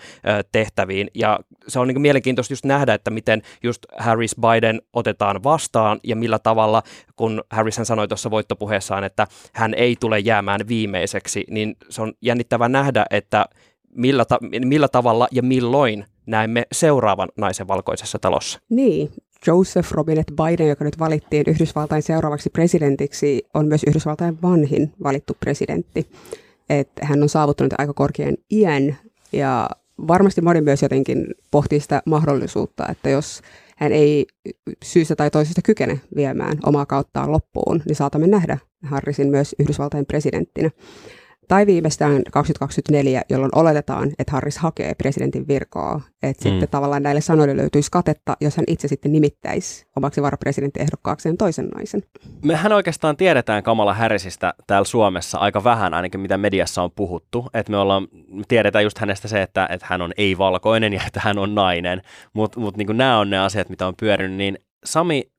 tehtäviin. 0.51 1.07
Ja 1.15 1.39
se 1.67 1.79
on 1.79 1.87
niin 1.87 2.01
mielenkiintoista 2.01 2.53
just 2.53 2.65
nähdä, 2.65 2.93
että 2.93 3.11
miten 3.11 3.41
just 3.63 3.85
Harris 3.97 4.35
Biden 4.41 4.81
otetaan 4.93 5.43
vastaan 5.43 5.99
ja 6.03 6.15
millä 6.15 6.39
tavalla, 6.39 6.83
kun 7.15 7.43
Harris 7.49 7.77
hän 7.77 7.85
sanoi 7.85 8.07
tuossa 8.07 8.31
voittopuheessaan, 8.31 9.03
että 9.03 9.27
hän 9.53 9.73
ei 9.73 9.95
tule 9.99 10.19
jäämään 10.19 10.67
viimeiseksi, 10.67 11.43
niin 11.49 11.75
se 11.89 12.01
on 12.01 12.13
jännittävää 12.21 12.69
nähdä, 12.69 13.05
että 13.09 13.45
millä, 13.95 14.25
ta- 14.25 14.39
millä 14.65 14.87
tavalla 14.87 15.27
ja 15.31 15.43
milloin 15.43 16.05
näemme 16.25 16.65
seuraavan 16.71 17.29
naisen 17.37 17.67
valkoisessa 17.67 18.19
talossa. 18.19 18.59
Niin, 18.69 19.09
Joseph 19.47 19.91
Robinette 19.91 20.33
Biden, 20.33 20.69
joka 20.69 20.85
nyt 20.85 20.99
valittiin 20.99 21.43
Yhdysvaltain 21.47 22.03
seuraavaksi 22.03 22.49
presidentiksi, 22.49 23.43
on 23.53 23.67
myös 23.67 23.83
Yhdysvaltain 23.87 24.41
vanhin 24.41 24.93
valittu 25.03 25.37
presidentti. 25.39 26.11
Et 26.69 26.89
hän 27.01 27.23
on 27.23 27.29
saavuttanut 27.29 27.73
aika 27.77 27.93
korkean 27.93 28.37
iän 28.51 28.97
ja 29.31 29.69
varmasti 30.07 30.41
moni 30.41 30.61
myös 30.61 30.81
jotenkin 30.81 31.25
pohtii 31.51 31.79
sitä 31.79 32.01
mahdollisuutta, 32.05 32.85
että 32.89 33.09
jos 33.09 33.41
hän 33.77 33.91
ei 33.91 34.25
syystä 34.83 35.15
tai 35.15 35.31
toisesta 35.31 35.61
kykene 35.61 35.99
viemään 36.15 36.57
omaa 36.65 36.85
kauttaan 36.85 37.31
loppuun, 37.31 37.81
niin 37.85 37.95
saatamme 37.95 38.27
nähdä 38.27 38.57
Harrisin 38.83 39.27
myös 39.27 39.55
Yhdysvaltain 39.59 40.05
presidenttinä. 40.05 40.69
Tai 41.51 41.65
viimeistään 41.65 42.21
2024, 42.31 43.21
jolloin 43.29 43.51
oletetaan, 43.55 44.11
että 44.19 44.31
Harris 44.31 44.57
hakee 44.57 44.95
presidentin 44.95 45.47
virkaa. 45.47 46.01
Että 46.23 46.49
mm. 46.49 46.51
sitten 46.51 46.69
tavallaan 46.69 47.03
näille 47.03 47.21
sanoille 47.21 47.57
löytyisi 47.57 47.91
katetta, 47.91 48.37
jos 48.41 48.57
hän 48.57 48.63
itse 48.67 48.87
sitten 48.87 49.11
nimittäisi 49.11 49.85
omaksi 49.97 50.21
varapresidenttiehdokkaakseen 50.21 51.37
toisen 51.37 51.67
naisen. 51.67 52.03
Mehän 52.45 52.71
oikeastaan 52.71 53.17
tiedetään 53.17 53.63
Kamala 53.63 53.93
Harrisista 53.93 54.53
täällä 54.67 54.85
Suomessa 54.85 55.37
aika 55.37 55.63
vähän, 55.63 55.93
ainakin 55.93 56.19
mitä 56.19 56.37
mediassa 56.37 56.83
on 56.83 56.91
puhuttu. 56.91 57.45
Että 57.53 57.71
me 57.71 57.77
ollaan, 57.77 58.07
me 58.27 58.43
tiedetään 58.47 58.83
just 58.83 58.97
hänestä 58.97 59.27
se, 59.27 59.41
että, 59.41 59.67
että 59.71 59.87
hän 59.89 60.01
on 60.01 60.11
ei-valkoinen 60.17 60.93
ja 60.93 61.01
että 61.07 61.19
hän 61.23 61.37
on 61.37 61.55
nainen. 61.55 62.01
Mutta 62.33 62.59
mut 62.59 62.77
niin 62.77 62.97
nämä 62.97 63.19
on 63.19 63.29
ne 63.29 63.39
asiat, 63.39 63.69
mitä 63.69 63.87
on 63.87 63.93
pyörinyt. 63.99 64.37
Niin 64.37 64.57
Sami, 64.85 65.31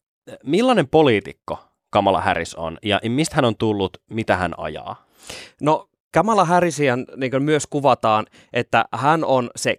millainen 0.44 0.88
poliitikko 0.88 1.58
Kamala 1.90 2.20
Harris 2.20 2.54
on 2.54 2.78
ja 2.82 3.00
mistä 3.08 3.36
hän 3.36 3.44
on 3.44 3.56
tullut, 3.56 3.96
mitä 4.10 4.36
hän 4.36 4.54
ajaa? 4.56 5.06
No 5.60 5.88
Kamala 6.12 6.44
Harrisian 6.44 7.06
niin 7.16 7.42
myös 7.42 7.66
kuvataan, 7.70 8.26
että 8.52 8.84
hän 8.92 9.24
on 9.24 9.50
se 9.56 9.76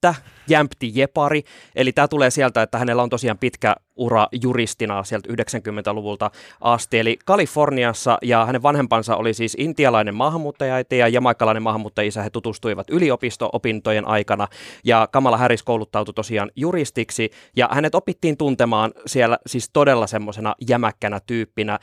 kärkikyttä, 0.00 0.14
jämpti 0.48 0.92
jepari, 0.94 1.42
eli 1.76 1.92
tämä 1.92 2.08
tulee 2.08 2.30
sieltä, 2.30 2.62
että 2.62 2.78
hänellä 2.78 3.02
on 3.02 3.08
tosiaan 3.08 3.38
pitkä 3.38 3.76
ura 3.96 4.26
juristina 4.42 5.04
sieltä 5.04 5.28
90-luvulta 5.32 6.30
asti. 6.60 6.98
Eli 6.98 7.18
Kaliforniassa 7.24 8.18
ja 8.22 8.46
hänen 8.46 8.62
vanhempansa 8.62 9.16
oli 9.16 9.34
siis 9.34 9.56
intialainen 9.58 10.14
maahanmuuttajaiti 10.14 10.98
ja 10.98 11.08
jamaikkalainen 11.08 11.62
maahanmuuttajisä. 11.62 12.22
He 12.22 12.30
tutustuivat 12.30 12.90
yliopisto-opintojen 12.90 14.08
aikana 14.08 14.48
ja 14.84 15.08
Kamala 15.12 15.36
Harris 15.36 15.62
kouluttautui 15.62 16.14
tosiaan 16.14 16.50
juristiksi 16.56 17.30
ja 17.56 17.68
hänet 17.72 17.94
opittiin 17.94 18.36
tuntemaan 18.36 18.92
siellä 19.06 19.38
siis 19.46 19.70
todella 19.72 20.06
semmoisena 20.06 20.54
jämäkkänä 20.68 21.20
tyyppinä. 21.26 21.78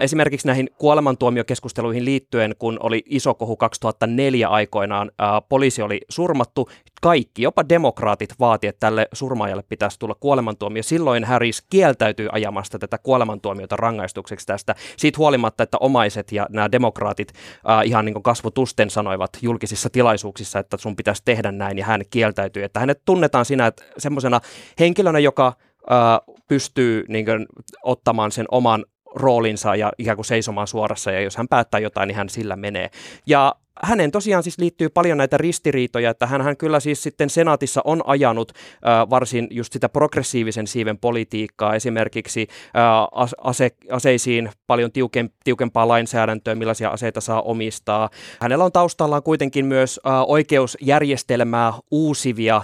Esimerkiksi 0.00 0.46
näihin 0.46 0.70
kuolemantuomiokeskusteluihin 0.78 2.04
liittyen, 2.04 2.54
kun 2.58 2.78
oli 2.80 3.02
iso 3.06 3.34
kohu 3.34 3.56
2004 3.56 4.48
aikoinaan, 4.48 5.10
poliisi 5.48 5.82
oli 5.82 6.00
surmattu, 6.08 6.68
kaikki, 7.02 7.42
jopa 7.42 7.57
demokraatit 7.68 8.34
vaati, 8.40 8.66
että 8.66 8.80
tälle 8.80 9.08
surmaajalle 9.12 9.62
pitäisi 9.62 9.98
tulla 9.98 10.14
kuolemantuomio. 10.14 10.82
Silloin 10.82 11.24
Harris 11.24 11.62
kieltäytyy 11.70 12.28
ajamasta 12.32 12.78
tätä 12.78 12.98
kuolemantuomiota 12.98 13.76
rangaistukseksi 13.76 14.46
tästä. 14.46 14.74
Siitä 14.96 15.18
huolimatta, 15.18 15.62
että 15.62 15.76
omaiset 15.80 16.32
ja 16.32 16.46
nämä 16.50 16.72
demokraatit 16.72 17.32
äh, 17.70 17.86
ihan 17.86 18.04
niin 18.04 18.14
kuin 18.14 18.22
kasvotusten 18.22 18.90
sanoivat 18.90 19.30
julkisissa 19.42 19.90
tilaisuuksissa, 19.90 20.58
että 20.58 20.76
sun 20.76 20.96
pitäisi 20.96 21.22
tehdä 21.24 21.52
näin, 21.52 21.78
ja 21.78 21.84
hän 21.84 22.02
kieltäytyy. 22.10 22.64
Että 22.64 22.80
hänet 22.80 23.02
tunnetaan 23.04 23.44
siinä 23.44 23.66
että 23.66 23.84
semmoisena 23.98 24.40
henkilönä, 24.80 25.18
joka 25.18 25.46
äh, 25.46 26.36
pystyy 26.48 27.04
niin 27.08 27.24
kuin, 27.24 27.46
ottamaan 27.82 28.32
sen 28.32 28.46
oman 28.50 28.84
roolinsa 29.14 29.76
ja 29.76 29.92
ikään 29.98 30.16
kuin 30.16 30.24
seisomaan 30.24 30.66
suorassa, 30.66 31.10
ja 31.10 31.20
jos 31.20 31.36
hän 31.36 31.48
päättää 31.48 31.80
jotain, 31.80 32.06
niin 32.06 32.16
hän 32.16 32.28
sillä 32.28 32.56
menee. 32.56 32.90
Ja 33.26 33.54
hänen 33.82 34.10
tosiaan 34.10 34.42
siis 34.42 34.58
liittyy 34.58 34.88
paljon 34.88 35.18
näitä 35.18 35.36
ristiriitoja, 35.36 36.10
että 36.10 36.26
hän 36.26 36.56
kyllä 36.56 36.80
siis 36.80 37.02
sitten 37.02 37.30
senaatissa 37.30 37.80
on 37.84 38.02
ajanut 38.06 38.52
äh, 38.52 39.10
varsin 39.10 39.46
just 39.50 39.72
sitä 39.72 39.88
progressiivisen 39.88 40.66
siiven 40.66 40.98
politiikkaa, 40.98 41.74
esimerkiksi 41.74 42.46
äh, 42.76 43.32
ase, 43.44 43.70
aseisiin 43.90 44.50
paljon 44.66 44.92
tiuken, 44.92 45.30
tiukempaa 45.44 45.88
lainsäädäntöä, 45.88 46.54
millaisia 46.54 46.88
aseita 46.88 47.20
saa 47.20 47.42
omistaa. 47.42 48.10
Hänellä 48.40 48.64
on 48.64 48.72
taustallaan 48.72 49.22
kuitenkin 49.22 49.66
myös 49.66 50.00
äh, 50.06 50.12
oikeusjärjestelmää 50.26 51.72
uusivia 51.90 52.56
äh, 52.56 52.62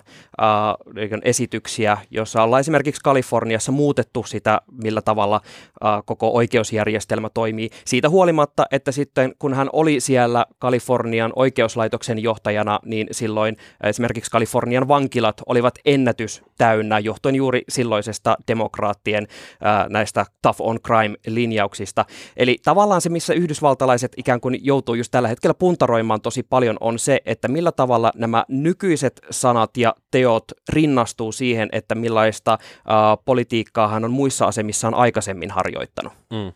esityksiä, 1.23 1.99
joissa 2.11 2.43
ollaan 2.43 2.61
esimerkiksi 2.61 3.01
Kaliforniassa 3.05 3.73
muutettu 3.73 4.25
sitä, 4.27 4.61
millä 4.83 5.03
tavalla 5.03 5.41
äh, 5.45 6.03
koko 6.05 6.35
oikeusjärjestelmä 6.35 7.29
toimii. 7.35 7.71
Siitä 7.85 8.09
huolimatta, 8.09 8.67
että 8.71 8.93
sitten 8.93 9.35
kun 9.39 9.55
hän 9.55 9.69
oli 9.73 10.01
siellä 10.01 10.47
Kaliforniassa, 10.59 11.04
Kalifornian 11.05 11.33
oikeuslaitoksen 11.37 12.19
johtajana, 12.19 12.81
niin 12.85 13.07
silloin 13.11 13.57
esimerkiksi 13.83 14.31
Kalifornian 14.31 14.89
vankilat 14.89 15.41
olivat 15.47 15.75
ennätys 15.85 16.43
täynnä 16.59 16.99
johtuen 16.99 17.35
juuri 17.35 17.63
silloisesta 17.69 18.37
demokraattien 18.49 19.27
ää, 19.61 19.87
näistä 19.89 20.27
tough 20.43 20.61
on 20.61 20.79
crime-linjauksista. 20.81 22.05
Eli 22.37 22.59
tavallaan 22.65 23.01
se, 23.01 23.09
missä 23.09 23.35
yhdysvaltalaiset 23.35 24.13
ikään 24.17 24.41
kuin 24.41 24.59
joutuu 24.63 24.95
just 24.95 25.11
tällä 25.11 25.29
hetkellä 25.29 25.55
puntaroimaan 25.55 26.21
tosi 26.21 26.43
paljon, 26.43 26.77
on 26.81 26.99
se, 26.99 27.21
että 27.27 27.49
millä 27.49 27.73
tavalla 27.73 28.13
nämä 28.15 28.45
nykyiset 28.49 29.21
sanat 29.31 29.77
ja 29.77 29.95
teot 30.11 30.45
rinnastuu 30.69 31.33
siihen, 31.33 31.69
että 31.73 31.95
millaista 31.95 32.59
ää, 32.87 33.17
politiikkaa 33.25 33.89
hän 33.89 34.05
on 34.05 34.11
muissa 34.11 34.47
asemissaan 34.47 34.95
aikaisemmin 34.95 35.51
harjoittanut. 35.51 36.13
Mm. 36.31 36.53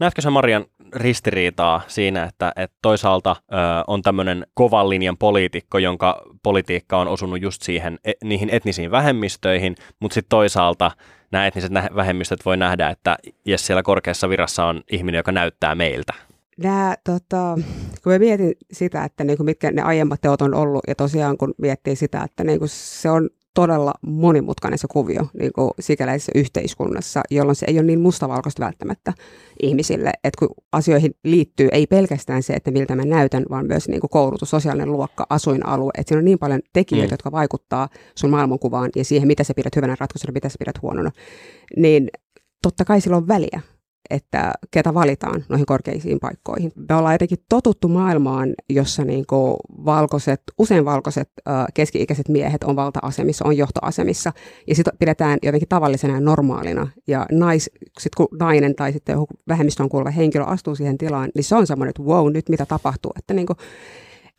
Näetkö 0.00 0.22
sä 0.22 0.30
Marian 0.30 0.66
ristiriitaa 0.94 1.82
siinä, 1.86 2.24
että, 2.24 2.52
että 2.56 2.76
toisaalta 2.82 3.36
ö, 3.40 3.54
on 3.86 4.02
tämmöinen 4.02 4.46
kovan 4.54 4.88
linjan 4.88 5.16
poliitikko, 5.16 5.78
jonka 5.78 6.22
politiikka 6.42 6.98
on 6.98 7.08
osunut 7.08 7.42
just 7.42 7.62
siihen, 7.62 7.98
e, 8.04 8.12
niihin 8.24 8.50
etnisiin 8.50 8.90
vähemmistöihin, 8.90 9.74
mutta 10.00 10.14
sitten 10.14 10.28
toisaalta 10.28 10.90
nämä 11.30 11.46
etniset 11.46 11.72
vähemmistöt 11.96 12.44
voi 12.44 12.56
nähdä, 12.56 12.88
että 12.88 13.16
jes 13.44 13.66
siellä 13.66 13.82
korkeassa 13.82 14.28
virassa 14.28 14.64
on 14.64 14.82
ihminen, 14.92 15.18
joka 15.18 15.32
näyttää 15.32 15.74
meiltä. 15.74 16.14
Nämä, 16.58 16.94
tota, 17.04 17.58
kun 18.02 18.12
mä 18.12 18.18
mietin 18.18 18.52
sitä, 18.72 19.04
että 19.04 19.24
niin 19.24 19.36
kuin 19.36 19.44
mitkä 19.44 19.70
ne 19.70 19.82
aiemmat 19.82 20.20
teot 20.20 20.42
on 20.42 20.54
ollut, 20.54 20.82
ja 20.88 20.94
tosiaan 20.94 21.38
kun 21.38 21.54
miettii 21.58 21.96
sitä, 21.96 22.22
että 22.22 22.44
niin 22.44 22.58
kuin 22.58 22.68
se 22.68 23.10
on 23.10 23.30
todella 23.54 23.94
monimutkainen 24.06 24.78
se 24.78 24.86
kuvio 24.90 25.26
niin 25.40 25.52
kuin 25.52 25.70
sikäläisessä 25.80 26.32
yhteiskunnassa, 26.34 27.20
jolloin 27.30 27.56
se 27.56 27.66
ei 27.68 27.78
ole 27.78 27.86
niin 27.86 28.00
mustavalkoista 28.00 28.64
välttämättä 28.64 29.12
ihmisille, 29.62 30.12
että 30.24 30.38
kun 30.38 30.54
asioihin 30.72 31.14
liittyy 31.24 31.68
ei 31.72 31.86
pelkästään 31.86 32.42
se, 32.42 32.52
että 32.52 32.70
miltä 32.70 32.96
mä 32.96 33.04
näytän, 33.04 33.44
vaan 33.50 33.66
myös 33.66 33.88
niin 33.88 34.00
kuin 34.00 34.10
koulutus, 34.10 34.50
sosiaalinen 34.50 34.92
luokka, 34.92 35.26
asuinalue, 35.30 35.90
että 35.98 36.08
siinä 36.08 36.18
on 36.18 36.24
niin 36.24 36.38
paljon 36.38 36.60
tekijöitä, 36.72 37.10
mm. 37.10 37.12
jotka 37.12 37.32
vaikuttaa 37.32 37.88
sun 38.18 38.30
maailmankuvaan 38.30 38.90
ja 38.96 39.04
siihen, 39.04 39.26
mitä 39.26 39.44
sä 39.44 39.54
pidät 39.54 39.76
hyvänä 39.76 39.96
ratkaisuna, 40.00 40.32
mitä 40.32 40.48
sä 40.48 40.56
pidät 40.58 40.82
huonona, 40.82 41.10
niin 41.76 42.08
totta 42.62 42.84
kai 42.84 43.00
sillä 43.00 43.16
on 43.16 43.28
väliä 43.28 43.60
että 44.10 44.52
ketä 44.70 44.94
valitaan 44.94 45.44
noihin 45.48 45.66
korkeisiin 45.66 46.20
paikkoihin. 46.20 46.72
Me 46.88 46.94
ollaan 46.94 47.14
jotenkin 47.14 47.38
totuttu 47.48 47.88
maailmaan, 47.88 48.54
jossa 48.70 49.04
niin 49.04 49.24
valkoiset, 49.84 50.42
usein 50.58 50.84
valkoiset 50.84 51.30
keski-ikäiset 51.74 52.28
miehet 52.28 52.64
on 52.64 52.76
valta-asemissa, 52.76 53.44
on 53.48 53.56
johtoasemissa, 53.56 54.32
ja 54.66 54.74
sitä 54.74 54.90
pidetään 54.98 55.38
jotenkin 55.42 55.68
tavallisena 55.68 56.14
ja 56.14 56.20
normaalina. 56.20 56.88
Ja 57.06 57.26
nais, 57.30 57.70
sit 58.00 58.14
kun 58.14 58.28
nainen 58.40 58.74
tai 58.74 58.92
sitten 58.92 59.12
joku 59.12 59.26
vähemmistöön 59.48 59.88
kuuluva 59.88 60.10
henkilö 60.10 60.44
astuu 60.44 60.74
siihen 60.74 60.98
tilaan, 60.98 61.30
niin 61.34 61.44
se 61.44 61.56
on 61.56 61.66
semmoinen, 61.66 61.90
että 61.90 62.02
wow, 62.02 62.32
nyt 62.32 62.48
mitä 62.48 62.66
tapahtuu. 62.66 63.12
Että 63.18 63.34
niin 63.34 63.46
kuin, 63.46 63.56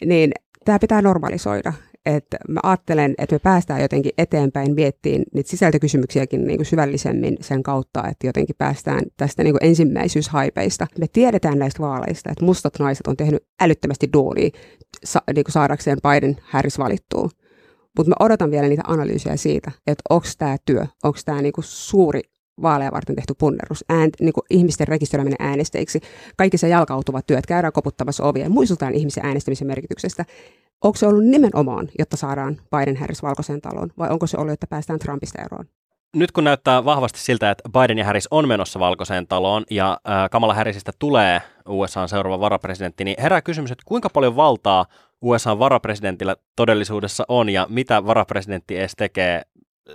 niin 0.05 0.31
tämä 0.65 0.79
pitää 0.79 1.01
normalisoida 1.01 1.73
että 2.05 2.37
mä 2.49 2.59
ajattelen, 2.63 3.15
että 3.17 3.35
me 3.35 3.39
päästään 3.39 3.81
jotenkin 3.81 4.11
eteenpäin 4.17 4.75
miettiin 4.75 5.23
niitä 5.33 5.49
sisältökysymyksiäkin 5.49 6.47
niin 6.47 6.57
kuin 6.57 6.65
syvällisemmin 6.65 7.37
sen 7.41 7.63
kautta, 7.63 8.07
että 8.07 8.27
jotenkin 8.27 8.55
päästään 8.57 9.01
tästä 9.17 9.43
niin 9.43 9.53
kuin 9.53 9.69
ensimmäisyyshaipeista. 9.69 10.87
Me 10.99 11.07
tiedetään 11.07 11.59
näistä 11.59 11.79
vaaleista, 11.79 12.31
että 12.31 12.45
mustat 12.45 12.79
naiset 12.79 13.07
on 13.07 13.17
tehnyt 13.17 13.43
älyttömästi 13.61 14.09
duunia 14.13 14.49
sa- 15.05 15.21
niin 15.35 15.43
kuin 15.43 15.53
saadakseen 15.53 15.97
Biden 16.03 16.37
Harris 16.43 16.79
valittua. 16.79 17.29
Mutta 17.97 18.09
mä 18.09 18.15
odotan 18.19 18.51
vielä 18.51 18.67
niitä 18.67 18.83
analyysejä 18.87 19.37
siitä, 19.37 19.71
että 19.87 20.03
onko 20.09 20.27
tämä 20.37 20.57
työ, 20.65 20.85
onko 21.03 21.19
tämä 21.25 21.41
niinku 21.41 21.61
suuri 21.61 22.21
vaaleja 22.61 22.91
varten 22.91 23.15
tehty 23.15 23.33
punnerus, 23.37 23.85
äänt, 23.89 24.13
niin 24.21 24.33
kuin 24.33 24.43
ihmisten 24.49 24.87
rekisteröiminen 24.87 25.47
äänestäjiksi, 25.47 25.99
kaikki 26.37 26.57
se 26.57 26.67
jalkautuvat 26.67 27.27
työt, 27.27 27.45
käydään 27.45 27.73
koputtamassa 27.73 28.23
ovia, 28.23 28.49
muistutaan 28.49 28.93
ihmisen 28.93 29.25
äänestämisen 29.25 29.67
merkityksestä. 29.67 30.25
Onko 30.83 30.97
se 30.97 31.07
ollut 31.07 31.25
nimenomaan, 31.25 31.89
jotta 31.99 32.17
saadaan 32.17 32.61
Biden 32.77 32.97
Harris 32.97 33.23
valkoiseen 33.23 33.61
taloon, 33.61 33.89
vai 33.97 34.09
onko 34.09 34.27
se 34.27 34.37
ollut, 34.37 34.53
että 34.53 34.67
päästään 34.67 34.99
Trumpista 34.99 35.41
eroon? 35.41 35.65
Nyt 36.15 36.31
kun 36.31 36.43
näyttää 36.43 36.85
vahvasti 36.85 37.19
siltä, 37.19 37.51
että 37.51 37.69
Biden 37.69 37.97
ja 37.97 38.05
Harris 38.05 38.27
on 38.31 38.47
menossa 38.47 38.79
valkoiseen 38.79 39.27
taloon 39.27 39.63
ja 39.69 39.99
Kamala 40.31 40.53
Harrisista 40.53 40.91
tulee 40.99 41.41
USAn 41.69 42.09
seuraava 42.09 42.39
varapresidentti, 42.39 43.03
niin 43.03 43.21
herää 43.21 43.41
kysymys, 43.41 43.71
että 43.71 43.83
kuinka 43.87 44.09
paljon 44.09 44.35
valtaa 44.35 44.85
USAn 45.21 45.59
varapresidentillä 45.59 46.35
todellisuudessa 46.55 47.25
on 47.27 47.49
ja 47.49 47.67
mitä 47.69 48.05
varapresidentti 48.05 48.77
edes 48.77 48.93
tekee? 48.97 49.41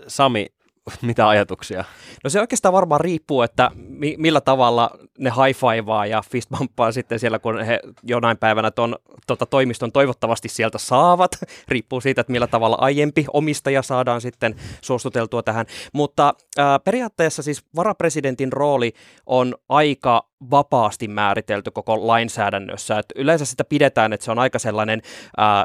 Sami, 0.06 0.46
mitä 1.02 1.28
ajatuksia? 1.28 1.84
No 2.24 2.30
se 2.30 2.40
oikeastaan 2.40 2.72
varmaan 2.72 3.00
riippuu, 3.00 3.42
että 3.42 3.70
mi- 3.74 4.14
millä 4.18 4.40
tavalla 4.40 4.90
ne 5.18 5.30
high-fivaa 5.30 6.06
ja 6.06 6.22
fistbumppaa 6.30 6.92
sitten 6.92 7.18
siellä, 7.18 7.38
kun 7.38 7.62
he 7.64 7.80
jonain 8.02 8.38
päivänä 8.38 8.70
ton 8.70 8.96
tota, 9.26 9.46
toimiston 9.46 9.92
toivottavasti 9.92 10.48
sieltä 10.48 10.78
saavat. 10.78 11.30
riippuu 11.68 12.00
siitä, 12.00 12.20
että 12.20 12.32
millä 12.32 12.46
tavalla 12.46 12.76
aiempi 12.80 13.24
omistaja 13.32 13.82
saadaan 13.82 14.20
sitten 14.20 14.54
suostuteltua 14.80 15.42
tähän. 15.42 15.66
Mutta 15.92 16.34
äh, 16.58 16.66
periaatteessa 16.84 17.42
siis 17.42 17.64
varapresidentin 17.76 18.52
rooli 18.52 18.92
on 19.26 19.54
aika 19.68 20.28
vapaasti 20.50 21.08
määritelty 21.08 21.70
koko 21.70 22.06
lainsäädännössä. 22.06 22.98
Et 22.98 23.06
yleensä 23.16 23.44
sitä 23.44 23.64
pidetään, 23.64 24.12
että 24.12 24.24
se 24.24 24.30
on 24.30 24.38
aika 24.38 24.58
sellainen 24.58 25.02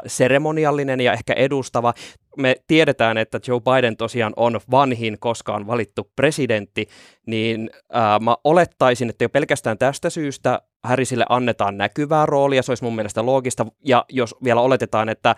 seremoniallinen 0.06 1.00
ja 1.00 1.12
ehkä 1.12 1.32
edustava 1.32 1.94
me 2.36 2.56
tiedetään, 2.66 3.18
että 3.18 3.40
Joe 3.48 3.60
Biden 3.60 3.96
tosiaan 3.96 4.32
on 4.36 4.60
vanhin 4.70 5.18
koskaan 5.18 5.66
valittu 5.66 6.10
presidentti, 6.16 6.88
niin 7.26 7.70
ää, 7.92 8.18
mä 8.18 8.36
olettaisin, 8.44 9.10
että 9.10 9.24
jo 9.24 9.28
pelkästään 9.28 9.78
tästä 9.78 10.10
syystä 10.10 10.60
Harrisille 10.84 11.26
annetaan 11.28 11.78
näkyvää 11.78 12.26
roolia, 12.26 12.62
se 12.62 12.70
olisi 12.70 12.84
mun 12.84 12.94
mielestä 12.94 13.26
loogista, 13.26 13.66
ja 13.84 14.04
jos 14.08 14.34
vielä 14.44 14.60
oletetaan, 14.60 15.08
että 15.08 15.30
äh, 15.30 15.36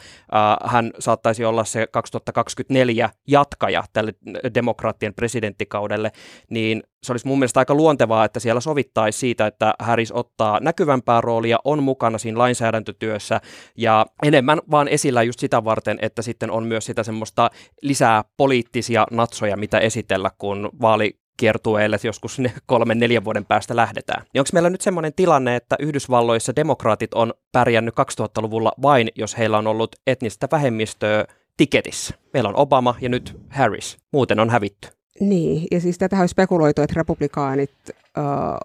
hän 0.72 0.90
saattaisi 0.98 1.44
olla 1.44 1.64
se 1.64 1.86
2024 1.86 3.10
jatkaja 3.26 3.84
tälle 3.92 4.14
demokraattien 4.54 5.14
presidenttikaudelle, 5.14 6.12
niin 6.50 6.82
se 7.02 7.12
olisi 7.12 7.26
mun 7.26 7.38
mielestä 7.38 7.60
aika 7.60 7.74
luontevaa, 7.74 8.24
että 8.24 8.40
siellä 8.40 8.60
sovittaisi 8.60 9.18
siitä, 9.18 9.46
että 9.46 9.74
Harris 9.78 10.12
ottaa 10.12 10.60
näkyvämpää 10.60 11.20
roolia, 11.20 11.58
on 11.64 11.82
mukana 11.82 12.18
siinä 12.18 12.38
lainsäädäntötyössä 12.38 13.40
ja 13.76 14.06
enemmän 14.22 14.60
vaan 14.70 14.88
esillä 14.88 15.22
just 15.22 15.40
sitä 15.40 15.64
varten, 15.64 15.98
että 16.02 16.22
sitten 16.22 16.50
on 16.50 16.64
myös 16.64 16.86
sitä 16.86 17.02
semmoista 17.02 17.50
lisää 17.82 18.24
poliittisia 18.36 19.06
natsoja, 19.10 19.56
mitä 19.56 19.78
esitellä, 19.78 20.30
kun 20.38 20.70
vaali 20.80 21.18
kiertueelle 21.36 21.98
joskus 22.02 22.38
kolmen, 22.66 22.98
neljän 22.98 23.24
vuoden 23.24 23.44
päästä 23.44 23.76
lähdetään. 23.76 24.26
Ja 24.34 24.40
onko 24.40 24.50
meillä 24.52 24.70
nyt 24.70 24.80
semmoinen 24.80 25.12
tilanne, 25.16 25.56
että 25.56 25.76
Yhdysvalloissa 25.80 26.56
demokraatit 26.56 27.14
on 27.14 27.34
pärjännyt 27.52 27.94
2000-luvulla 27.94 28.72
vain, 28.82 29.08
jos 29.14 29.38
heillä 29.38 29.58
on 29.58 29.66
ollut 29.66 29.96
etnistä 30.06 30.48
vähemmistöä 30.52 31.24
tiketissä? 31.56 32.14
Meillä 32.32 32.48
on 32.48 32.56
Obama 32.56 32.94
ja 33.00 33.08
nyt 33.08 33.36
Harris. 33.50 33.96
Muuten 34.12 34.40
on 34.40 34.50
hävitty. 34.50 34.88
Niin, 35.20 35.66
ja 35.70 35.80
siis 35.80 35.98
tätä 35.98 36.16
on 36.16 36.28
spekuloitu, 36.28 36.82
että 36.82 36.94
republikaanit 36.96 37.70
uh, 37.88 37.94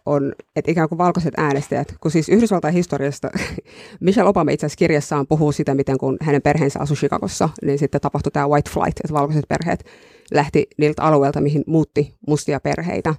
on, 0.05 0.33
että 0.55 0.71
ikään 0.71 0.89
kuin 0.89 0.97
valkoiset 0.97 1.33
äänestäjät, 1.37 1.95
kun 2.01 2.11
siis 2.11 2.29
Yhdysvaltain 2.29 2.73
historiasta 2.73 3.29
Michelle 3.99 4.29
Obama 4.29 4.51
itse 4.51 4.65
asiassa 4.65 4.77
kirjassaan 4.77 5.27
puhuu 5.27 5.51
sitä, 5.51 5.75
miten 5.75 5.97
kun 5.97 6.17
hänen 6.21 6.41
perheensä 6.41 6.79
asui 6.79 6.97
Chicagossa, 6.97 7.49
niin 7.61 7.79
sitten 7.79 8.01
tapahtui 8.01 8.31
tämä 8.31 8.47
white 8.47 8.69
flight, 8.69 8.99
että 8.99 9.13
valkoiset 9.13 9.45
perheet 9.49 9.85
lähti 10.31 10.67
niiltä 10.77 11.03
alueilta, 11.03 11.41
mihin 11.41 11.63
muutti 11.67 12.15
mustia 12.27 12.59
perheitä, 12.59 13.15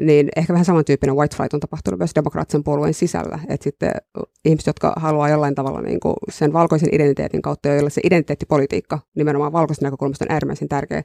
niin 0.00 0.28
ehkä 0.36 0.52
vähän 0.52 0.64
samantyyppinen 0.64 1.16
white 1.16 1.36
flight 1.36 1.54
on 1.54 1.60
tapahtunut 1.60 1.98
myös 1.98 2.14
demokraattisen 2.14 2.64
puolueen 2.64 2.94
sisällä. 2.94 3.38
Että 3.48 3.64
sitten 3.64 3.92
ihmiset, 4.44 4.66
jotka 4.66 4.92
haluaa 4.96 5.28
jollain 5.28 5.54
tavalla 5.54 5.82
niin 5.82 6.00
kuin 6.00 6.14
sen 6.30 6.52
valkoisen 6.52 6.94
identiteetin 6.94 7.42
kautta, 7.42 7.68
joilla 7.68 7.90
se 7.90 8.00
identiteettipolitiikka 8.04 8.98
nimenomaan 9.16 9.52
valkoisen 9.52 9.82
näkökulmasta 9.82 10.24
on 10.24 10.32
äärimmäisen 10.32 10.68
tärkeä, 10.68 10.98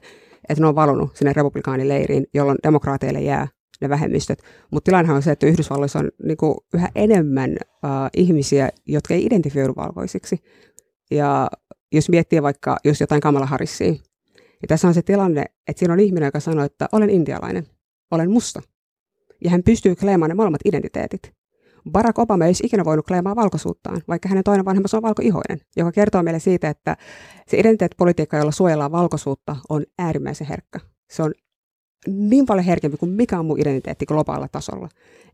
että 0.48 0.60
ne 0.60 0.66
on 0.66 0.74
valunut 0.74 1.16
sinne 1.16 1.32
republikaanileiriin, 1.32 2.26
jolloin 2.34 2.58
demokraateille 2.62 3.20
jää 3.20 3.48
ne 3.80 3.88
vähemmistöt. 3.88 4.42
Mutta 4.70 4.88
tilannehan 4.88 5.16
on 5.16 5.22
se, 5.22 5.30
että 5.30 5.46
Yhdysvalloissa 5.46 5.98
on 5.98 6.10
niin 6.24 6.36
kuin 6.36 6.54
yhä 6.74 6.88
enemmän 6.94 7.50
uh, 7.50 7.88
ihmisiä, 8.16 8.68
jotka 8.86 9.14
ei 9.14 9.26
identifioidu 9.26 9.72
valkoisiksi. 9.76 10.38
Ja 11.10 11.50
jos 11.92 12.08
miettii 12.08 12.42
vaikka 12.42 12.76
just 12.84 13.00
jotain 13.00 13.20
Kamala 13.20 13.46
Harrisia, 13.46 13.92
ja 14.62 14.68
tässä 14.68 14.88
on 14.88 14.94
se 14.94 15.02
tilanne, 15.02 15.44
että 15.68 15.78
siinä 15.78 15.92
on 15.92 16.00
ihminen, 16.00 16.26
joka 16.26 16.40
sanoo, 16.40 16.64
että 16.64 16.88
olen 16.92 17.10
intialainen, 17.10 17.66
olen 18.10 18.30
musta. 18.30 18.62
Ja 19.44 19.50
hän 19.50 19.62
pystyy 19.62 19.96
kleemaan 19.96 20.28
ne 20.28 20.34
molemmat 20.34 20.60
identiteetit. 20.64 21.32
Barack 21.90 22.18
Obama 22.18 22.44
ei 22.44 22.48
olisi 22.48 22.66
ikinä 22.66 22.84
voinut 22.84 23.06
kleemaa 23.06 23.36
valkoisuuttaan, 23.36 24.02
vaikka 24.08 24.28
hänen 24.28 24.44
toinen 24.44 24.64
vanhemmansa 24.64 24.96
on 24.96 25.02
valkoihoinen, 25.02 25.60
joka 25.76 25.92
kertoo 25.92 26.22
meille 26.22 26.40
siitä, 26.40 26.68
että 26.68 26.96
se 27.48 27.58
identiteettipolitiikka, 27.58 28.36
jolla 28.36 28.52
suojellaan 28.52 28.92
valkoisuutta, 28.92 29.56
on 29.68 29.84
äärimmäisen 29.98 30.46
herkkä. 30.46 30.80
Se 31.10 31.22
on 31.22 31.32
niin 32.06 32.46
paljon 32.46 32.64
herkempi 32.64 32.96
kuin 32.96 33.10
mikä 33.10 33.38
on 33.38 33.46
mun 33.46 33.60
identiteetti 33.60 34.06
globaalilla 34.06 34.48
tasolla. 34.52 34.88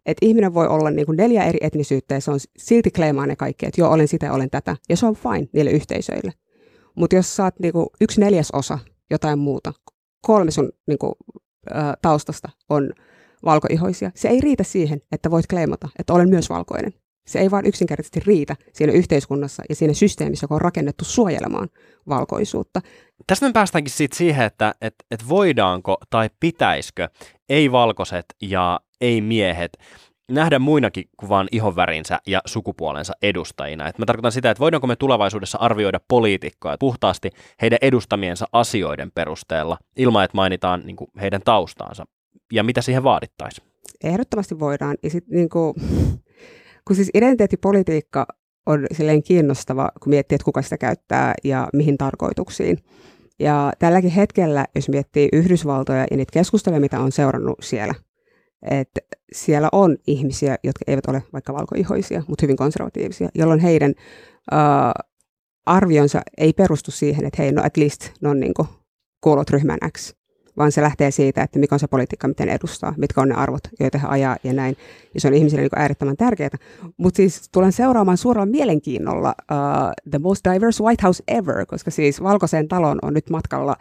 Että 0.06 0.26
ihminen 0.26 0.54
voi 0.54 0.66
olla 0.66 0.90
niin 0.90 1.06
kuin 1.06 1.16
neljä 1.16 1.44
eri 1.44 1.58
etnisyyttä 1.60 2.14
ja 2.14 2.20
se 2.20 2.30
on 2.30 2.38
silti 2.58 2.90
kleemaa 2.90 3.26
ne 3.26 3.36
kaikki, 3.36 3.66
että 3.66 3.80
joo, 3.80 3.92
olen 3.92 4.08
sitä, 4.08 4.32
olen 4.32 4.50
tätä. 4.50 4.76
Ja 4.88 4.96
se 4.96 5.06
on 5.06 5.14
fine 5.14 5.48
niille 5.52 5.70
yhteisöille. 5.70 6.32
Mutta 6.94 7.16
jos 7.16 7.36
saat 7.36 7.58
niin 7.60 7.72
kuin 7.72 7.86
yksi 8.00 8.20
neljäsosa 8.20 8.78
jotain 9.10 9.38
muuta. 9.38 9.72
Kolme 10.20 10.50
sun 10.50 10.72
niin 10.86 10.98
kuin, 10.98 11.12
taustasta 12.02 12.48
on 12.68 12.92
valkoihoisia. 13.44 14.10
Se 14.14 14.28
ei 14.28 14.40
riitä 14.40 14.64
siihen, 14.64 15.00
että 15.12 15.30
voit 15.30 15.46
kleimata, 15.46 15.88
että 15.98 16.12
olen 16.12 16.28
myös 16.28 16.50
valkoinen. 16.50 16.92
Se 17.26 17.38
ei 17.38 17.50
vaan 17.50 17.66
yksinkertaisesti 17.66 18.20
riitä 18.20 18.56
siinä 18.72 18.92
yhteiskunnassa 18.92 19.62
ja 19.68 19.74
siinä 19.74 19.94
systeemissä, 19.94 20.44
joka 20.44 20.54
on 20.54 20.60
rakennettu 20.60 21.04
suojelemaan 21.04 21.68
valkoisuutta. 22.08 22.80
Tästä 23.26 23.46
me 23.46 23.52
päästäänkin 23.52 23.92
siitä 23.92 24.16
siihen, 24.16 24.46
että 24.46 24.74
et, 24.80 24.94
et 25.10 25.28
voidaanko 25.28 25.96
tai 26.10 26.30
pitäisikö 26.40 27.08
ei-valkoiset 27.48 28.24
ja 28.42 28.80
ei-miehet 29.00 29.78
nähdä 30.30 30.58
muinakin 30.58 31.04
kuin 31.16 31.28
vain 31.30 31.48
ihonvärinsä 31.52 32.18
ja 32.26 32.40
sukupuolensa 32.46 33.12
edustajina. 33.22 33.88
Et 33.88 33.98
mä 33.98 34.06
tarkoitan 34.06 34.32
sitä, 34.32 34.50
että 34.50 34.60
voidaanko 34.60 34.86
me 34.86 34.96
tulevaisuudessa 34.96 35.58
arvioida 35.58 36.00
poliitikkoja 36.08 36.76
puhtaasti 36.80 37.30
heidän 37.62 37.78
edustamiensa 37.82 38.46
asioiden 38.52 39.10
perusteella, 39.10 39.78
ilman 39.96 40.24
että 40.24 40.36
mainitaan 40.36 40.82
niin 40.84 40.96
kuin, 40.96 41.10
heidän 41.20 41.40
taustaansa, 41.44 42.04
ja 42.52 42.62
mitä 42.62 42.82
siihen 42.82 43.04
vaadittaisiin? 43.04 43.66
Ehdottomasti 44.04 44.58
voidaan. 44.60 44.96
Ja 45.02 45.10
sit, 45.10 45.28
niin 45.28 45.48
kuin, 45.48 45.74
kun 46.84 46.96
siis 46.96 47.10
identiteettipolitiikka 47.14 48.26
on 48.66 48.86
silleen 48.92 49.22
kiinnostava, 49.22 49.90
kun 50.02 50.10
miettii, 50.10 50.36
että 50.36 50.44
kuka 50.44 50.62
sitä 50.62 50.78
käyttää 50.78 51.34
ja 51.44 51.68
mihin 51.72 51.98
tarkoituksiin. 51.98 52.78
Ja 53.38 53.72
tälläkin 53.78 54.10
hetkellä, 54.10 54.66
jos 54.74 54.88
miettii 54.88 55.28
Yhdysvaltoja 55.32 56.06
ja 56.10 56.16
niitä 56.16 56.32
keskusteluja, 56.32 56.80
mitä 56.80 57.00
on 57.00 57.12
seurannut 57.12 57.58
siellä, 57.62 57.94
että 58.70 59.00
siellä 59.32 59.68
on 59.72 59.96
ihmisiä, 60.06 60.56
jotka 60.64 60.84
eivät 60.86 61.06
ole 61.06 61.22
vaikka 61.32 61.54
valkoihoisia, 61.54 62.22
mutta 62.28 62.42
hyvin 62.42 62.56
konservatiivisia, 62.56 63.28
jolloin 63.34 63.60
heidän 63.60 63.94
uh, 64.52 65.06
arvionsa 65.66 66.22
ei 66.38 66.52
perustu 66.52 66.90
siihen, 66.90 67.26
että 67.26 67.42
hei, 67.42 67.52
no 67.52 67.62
at 67.64 67.76
least 67.76 68.10
ne 68.20 68.28
on 68.28 68.40
niin 68.40 68.54
kuulot 69.20 69.50
ryhmän 69.50 69.78
X, 69.98 70.14
vaan 70.56 70.72
se 70.72 70.82
lähtee 70.82 71.10
siitä, 71.10 71.42
että 71.42 71.58
mikä 71.58 71.74
on 71.74 71.78
se 71.78 71.86
politiikka, 71.86 72.28
miten 72.28 72.48
edustaa, 72.48 72.94
mitkä 72.96 73.20
on 73.20 73.28
ne 73.28 73.34
arvot, 73.34 73.60
joita 73.80 73.98
he 73.98 74.06
ajaa 74.08 74.36
ja 74.44 74.52
näin. 74.52 74.76
Ja 75.14 75.20
se 75.20 75.28
on 75.28 75.34
ihmisille 75.34 75.62
niin 75.62 75.70
äärettömän 75.76 76.16
tärkeää. 76.16 76.50
Mutta 76.96 77.16
siis 77.16 77.48
tulen 77.52 77.72
seuraamaan 77.72 78.16
suurella 78.16 78.46
mielenkiinnolla 78.46 79.34
uh, 79.38 80.10
The 80.10 80.18
Most 80.18 80.44
Diverse 80.52 80.84
White 80.84 81.02
House 81.02 81.22
Ever, 81.28 81.66
koska 81.66 81.90
siis 81.90 82.22
valkoiseen 82.22 82.68
taloon 82.68 82.98
on 83.02 83.14
nyt 83.14 83.30
matkalla 83.30 83.76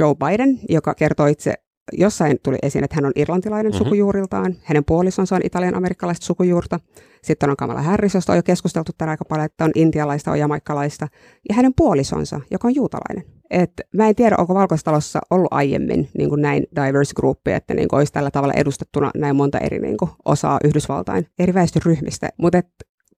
Joe 0.00 0.14
Biden, 0.14 0.60
joka 0.68 0.94
kertoo 0.94 1.26
itse 1.26 1.54
jossain 1.92 2.38
tuli 2.42 2.56
esiin, 2.62 2.84
että 2.84 2.96
hän 2.96 3.06
on 3.06 3.12
irlantilainen 3.16 3.72
mm-hmm. 3.72 3.84
sukujuuriltaan, 3.84 4.54
hänen 4.62 4.84
puolisonsa 4.84 5.36
on 5.36 5.40
italian 5.44 5.74
amerikkalaista 5.74 6.26
sukujuurta, 6.26 6.80
sitten 7.22 7.50
on 7.50 7.56
Kamala 7.56 7.82
Harris, 7.82 8.14
josta 8.14 8.32
on 8.32 8.38
jo 8.38 8.42
keskusteltu 8.42 8.92
tänään 8.98 9.12
aika 9.12 9.24
paljon, 9.24 9.46
että 9.46 9.64
on 9.64 9.70
intialaista, 9.74 10.30
on 10.30 10.38
jamaikkalaista, 10.38 11.08
ja 11.48 11.54
hänen 11.54 11.72
puolisonsa, 11.76 12.40
joka 12.50 12.68
on 12.68 12.74
juutalainen. 12.74 13.24
Et 13.50 13.72
mä 13.94 14.08
en 14.08 14.14
tiedä, 14.14 14.36
onko 14.38 14.54
Valkoistalossa 14.54 15.20
ollut 15.30 15.48
aiemmin 15.50 16.08
niin 16.18 16.28
kuin 16.28 16.42
näin 16.42 16.66
diverse 16.76 17.14
groupi, 17.14 17.52
että 17.52 17.74
niin 17.74 17.88
kuin 17.88 17.98
olisi 17.98 18.12
tällä 18.12 18.30
tavalla 18.30 18.54
edustettuna 18.56 19.10
näin 19.16 19.36
monta 19.36 19.58
eri 19.58 19.78
niin 19.78 19.96
kuin, 19.96 20.10
osaa 20.24 20.58
Yhdysvaltain 20.64 21.26
eri 21.38 21.54
väestöryhmistä. 21.54 22.28
Mutta 22.36 22.62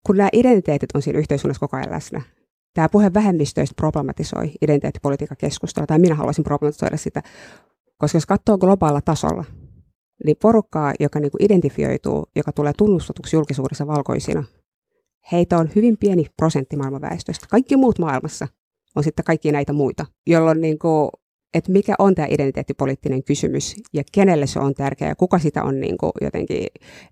kun 0.06 0.16
nämä 0.16 0.28
identiteetit 0.32 0.90
on 0.94 1.02
siinä 1.02 1.18
yhteiskunnassa 1.18 1.60
koko 1.60 1.76
ajan 1.76 1.90
läsnä, 1.90 2.22
tämä 2.74 2.88
puhe 2.88 3.14
vähemmistöistä 3.14 3.74
problematisoi 3.76 4.50
identiteettipolitiikan 4.62 5.36
keskustelua, 5.36 5.86
tai 5.86 5.98
minä 5.98 6.14
haluaisin 6.14 6.44
problematisoida 6.44 6.96
sitä, 6.96 7.22
koska 8.00 8.16
jos 8.16 8.26
katsoo 8.26 8.58
globaalilla 8.58 9.00
tasolla, 9.00 9.44
niin 10.24 10.36
porukkaa, 10.42 10.94
joka 11.00 11.20
niin 11.20 11.30
kuin 11.30 11.42
identifioituu, 11.44 12.26
joka 12.36 12.52
tulee 12.52 12.72
tunnustetuksi 12.78 13.36
julkisuudessa 13.36 13.86
valkoisina, 13.86 14.44
heitä 15.32 15.58
on 15.58 15.70
hyvin 15.76 15.96
pieni 15.96 16.26
prosentti 16.36 16.76
maailman 16.76 17.00
väestöstä. 17.00 17.46
Kaikki 17.50 17.76
muut 17.76 17.98
maailmassa 17.98 18.48
on 18.96 19.04
sitten 19.04 19.24
kaikki 19.24 19.52
näitä 19.52 19.72
muita, 19.72 20.06
jolloin 20.26 20.60
niin 20.60 20.78
kuin, 20.78 21.10
että 21.54 21.72
mikä 21.72 21.94
on 21.98 22.14
tämä 22.14 22.28
identiteettipoliittinen 22.30 23.24
kysymys 23.24 23.74
ja 23.92 24.02
kenelle 24.12 24.46
se 24.46 24.58
on 24.58 24.74
tärkeä 24.74 25.08
ja 25.08 25.14
kuka 25.14 25.38
sitä 25.38 25.64
on 25.64 25.80
niin 25.80 25.98
kuin 25.98 26.12
jotenkin, 26.20 26.66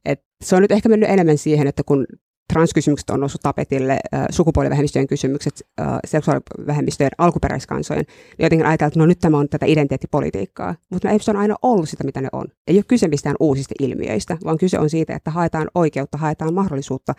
että 0.05 0.27
se 0.45 0.57
on 0.57 0.63
nyt 0.63 0.73
ehkä 0.73 0.89
mennyt 0.89 1.11
enemmän 1.11 1.39
siihen, 1.39 1.67
että 1.67 1.83
kun 1.83 2.07
transkysymykset 2.53 3.11
on 3.11 3.21
noussut 3.21 3.41
tapetille, 3.41 3.93
äh, 4.15 4.27
sukupuolivähemmistöjen 4.31 5.07
kysymykset, 5.07 5.63
äh, 5.81 5.87
seksuaalivähemmistöjen, 6.07 7.11
alkuperäiskansojen, 7.19 8.05
niin 8.09 8.45
jotenkin 8.45 8.67
ajatellaan, 8.67 8.89
että 8.89 9.01
no 9.01 9.07
nyt 9.07 9.19
tämä 9.21 9.39
on 9.39 9.49
tätä 9.49 9.67
identiteettipolitiikkaa. 9.67 10.75
Mutta 10.91 11.09
se 11.21 11.31
on 11.31 11.37
aina 11.37 11.55
ollut 11.63 11.89
sitä, 11.89 12.05
mitä 12.05 12.21
ne 12.21 12.29
on. 12.33 12.47
Ei 12.67 12.77
ole 12.77 12.85
kyse 12.89 13.09
mistään 13.09 13.37
uusista 13.41 13.75
ilmiöistä, 13.81 14.39
vaan 14.45 14.59
kyse 14.59 14.79
on 14.79 14.91
siitä, 14.91 15.17
että 15.17 15.31
haetaan 15.31 15.69
oikeutta, 15.75 16.19
haetaan 16.19 16.55
mahdollisuutta 16.55 17.15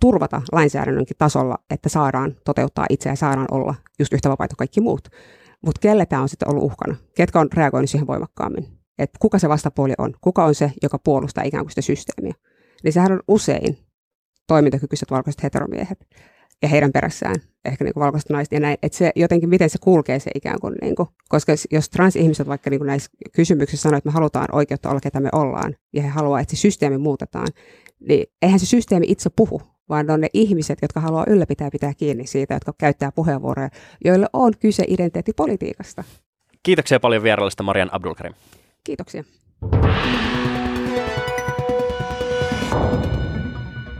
turvata 0.00 0.42
lainsäädännönkin 0.52 1.16
tasolla, 1.18 1.58
että 1.70 1.88
saadaan 1.88 2.36
toteuttaa 2.44 2.86
itseä 2.90 3.12
ja 3.12 3.16
saadaan 3.16 3.48
olla 3.50 3.74
just 3.98 4.12
yhtä 4.12 4.28
vapaita 4.28 4.56
kaikki 4.56 4.80
muut. 4.80 5.08
Mutta 5.64 5.80
kelle 5.80 6.06
tämä 6.06 6.22
on 6.22 6.28
sitten 6.28 6.50
ollut 6.50 6.64
uhkana? 6.64 6.96
Ketkä 7.16 7.40
on 7.40 7.48
reagoinut 7.54 7.90
siihen 7.90 8.06
voimakkaammin? 8.06 8.66
Et 8.98 9.10
kuka 9.18 9.38
se 9.38 9.48
vastapuoli 9.48 9.94
on? 9.98 10.14
Kuka 10.20 10.44
on 10.44 10.54
se, 10.54 10.72
joka 10.82 10.98
puolustaa 10.98 11.44
ikään 11.44 11.64
kuin 11.64 11.70
sitä 11.70 11.80
systeemiä? 11.80 12.34
Niin 12.84 12.92
sehän 12.92 13.12
on 13.12 13.20
usein 13.28 13.78
toimintakykyiset 14.48 15.10
valkoiset 15.10 15.42
heteromiehet 15.42 16.06
ja 16.62 16.68
heidän 16.68 16.92
perässään 16.92 17.36
ehkä 17.64 17.84
niin 17.84 17.94
kuin 17.94 18.04
valkoiset 18.04 18.30
naiset 18.30 18.52
ja 18.52 18.60
näin, 18.60 18.78
että 18.82 18.98
se 18.98 19.12
jotenkin, 19.16 19.48
miten 19.48 19.70
se 19.70 19.78
kulkee 19.80 20.18
se 20.18 20.30
ikään 20.34 20.60
kuin, 20.60 20.74
niin 20.82 20.96
kuin 20.96 21.08
koska 21.28 21.52
jos 21.70 21.88
transihmiset 21.90 22.48
vaikka 22.48 22.70
niin 22.70 22.80
kuin 22.80 22.86
näissä 22.86 23.10
kysymyksissä 23.32 23.82
sanoo, 23.82 23.98
että 23.98 24.08
me 24.08 24.12
halutaan 24.12 24.48
oikeutta 24.52 24.90
olla, 24.90 25.00
ketä 25.00 25.20
me 25.20 25.28
ollaan, 25.32 25.76
ja 25.92 26.02
he 26.02 26.08
haluaa, 26.08 26.40
että 26.40 26.56
se 26.56 26.60
systeemi 26.60 26.98
muutetaan, 26.98 27.48
niin 28.08 28.26
eihän 28.42 28.60
se 28.60 28.66
systeemi 28.66 29.06
itse 29.08 29.30
puhu, 29.36 29.62
vaan 29.88 30.06
ne 30.06 30.12
on 30.12 30.20
ne 30.20 30.28
ihmiset, 30.34 30.78
jotka 30.82 31.00
haluaa 31.00 31.24
ylläpitää 31.26 31.70
pitää 31.70 31.94
kiinni 31.94 32.26
siitä, 32.26 32.54
jotka 32.54 32.72
käyttää 32.78 33.12
puheenvuoroja, 33.12 33.68
joille 34.04 34.26
on 34.32 34.52
kyse 34.60 34.84
identiteettipolitiikasta. 34.88 36.04
Kiitoksia 36.62 37.00
paljon 37.00 37.22
vierailista 37.22 37.62
Marian 37.62 37.94
Abdulkarim. 37.94 38.34
Kiitoksia. 38.84 39.24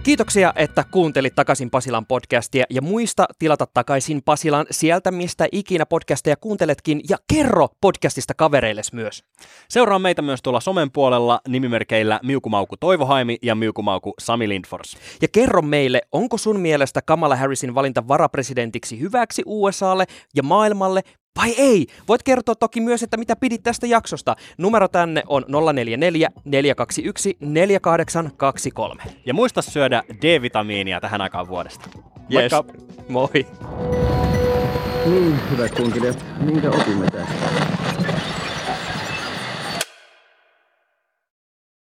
Kiitoksia, 0.02 0.52
että 0.56 0.84
kuuntelit 0.90 1.34
takaisin 1.34 1.70
Pasilan 1.70 2.06
podcastia 2.06 2.64
ja 2.70 2.82
muista 2.82 3.26
tilata 3.38 3.66
takaisin 3.74 4.22
Pasilan 4.24 4.66
sieltä, 4.70 5.10
mistä 5.10 5.48
ikinä 5.52 5.86
podcasteja 5.86 6.36
kuunteletkin 6.36 7.00
ja 7.10 7.16
kerro 7.32 7.68
podcastista 7.80 8.34
kavereilles 8.34 8.92
myös. 8.92 9.24
Seuraa 9.68 9.98
meitä 9.98 10.22
myös 10.22 10.42
tuolla 10.42 10.60
somen 10.60 10.90
puolella 10.90 11.40
nimimerkeillä 11.48 12.20
Miukumauku 12.22 12.76
Toivohaimi 12.76 13.36
ja 13.42 13.54
Miukumauku 13.54 14.14
Sami 14.18 14.48
Lindfors. 14.48 14.96
Ja 15.22 15.28
kerro 15.32 15.62
meille, 15.62 16.00
onko 16.12 16.38
sun 16.38 16.60
mielestä 16.60 17.02
Kamala 17.02 17.36
Harrisin 17.36 17.74
valinta 17.74 18.08
varapresidentiksi 18.08 19.00
hyväksi 19.00 19.42
USAlle 19.46 20.04
ja 20.36 20.42
maailmalle 20.42 21.02
vai 21.38 21.54
ei? 21.58 21.86
Voit 22.08 22.22
kertoa 22.22 22.54
toki 22.54 22.80
myös, 22.80 23.02
että 23.02 23.16
mitä 23.16 23.36
pidit 23.36 23.62
tästä 23.62 23.86
jaksosta. 23.86 24.36
Numero 24.58 24.88
tänne 24.88 25.22
on 25.26 25.44
044 25.72 26.28
421 26.44 27.36
4823. 27.40 29.02
Ja 29.26 29.34
muista 29.34 29.62
syödä 29.62 30.02
D-vitamiinia 30.22 31.00
tähän 31.00 31.20
aikaan 31.20 31.48
vuodesta. 31.48 31.88
Yes. 32.32 32.52
Moikka! 32.52 32.64
Moi! 33.08 33.46
Niin, 35.06 35.40
hyvät 35.50 35.74
kuuntelijat, 35.74 36.24
minkä 36.40 36.70
opimme 36.70 37.06
tästä? 37.10 37.87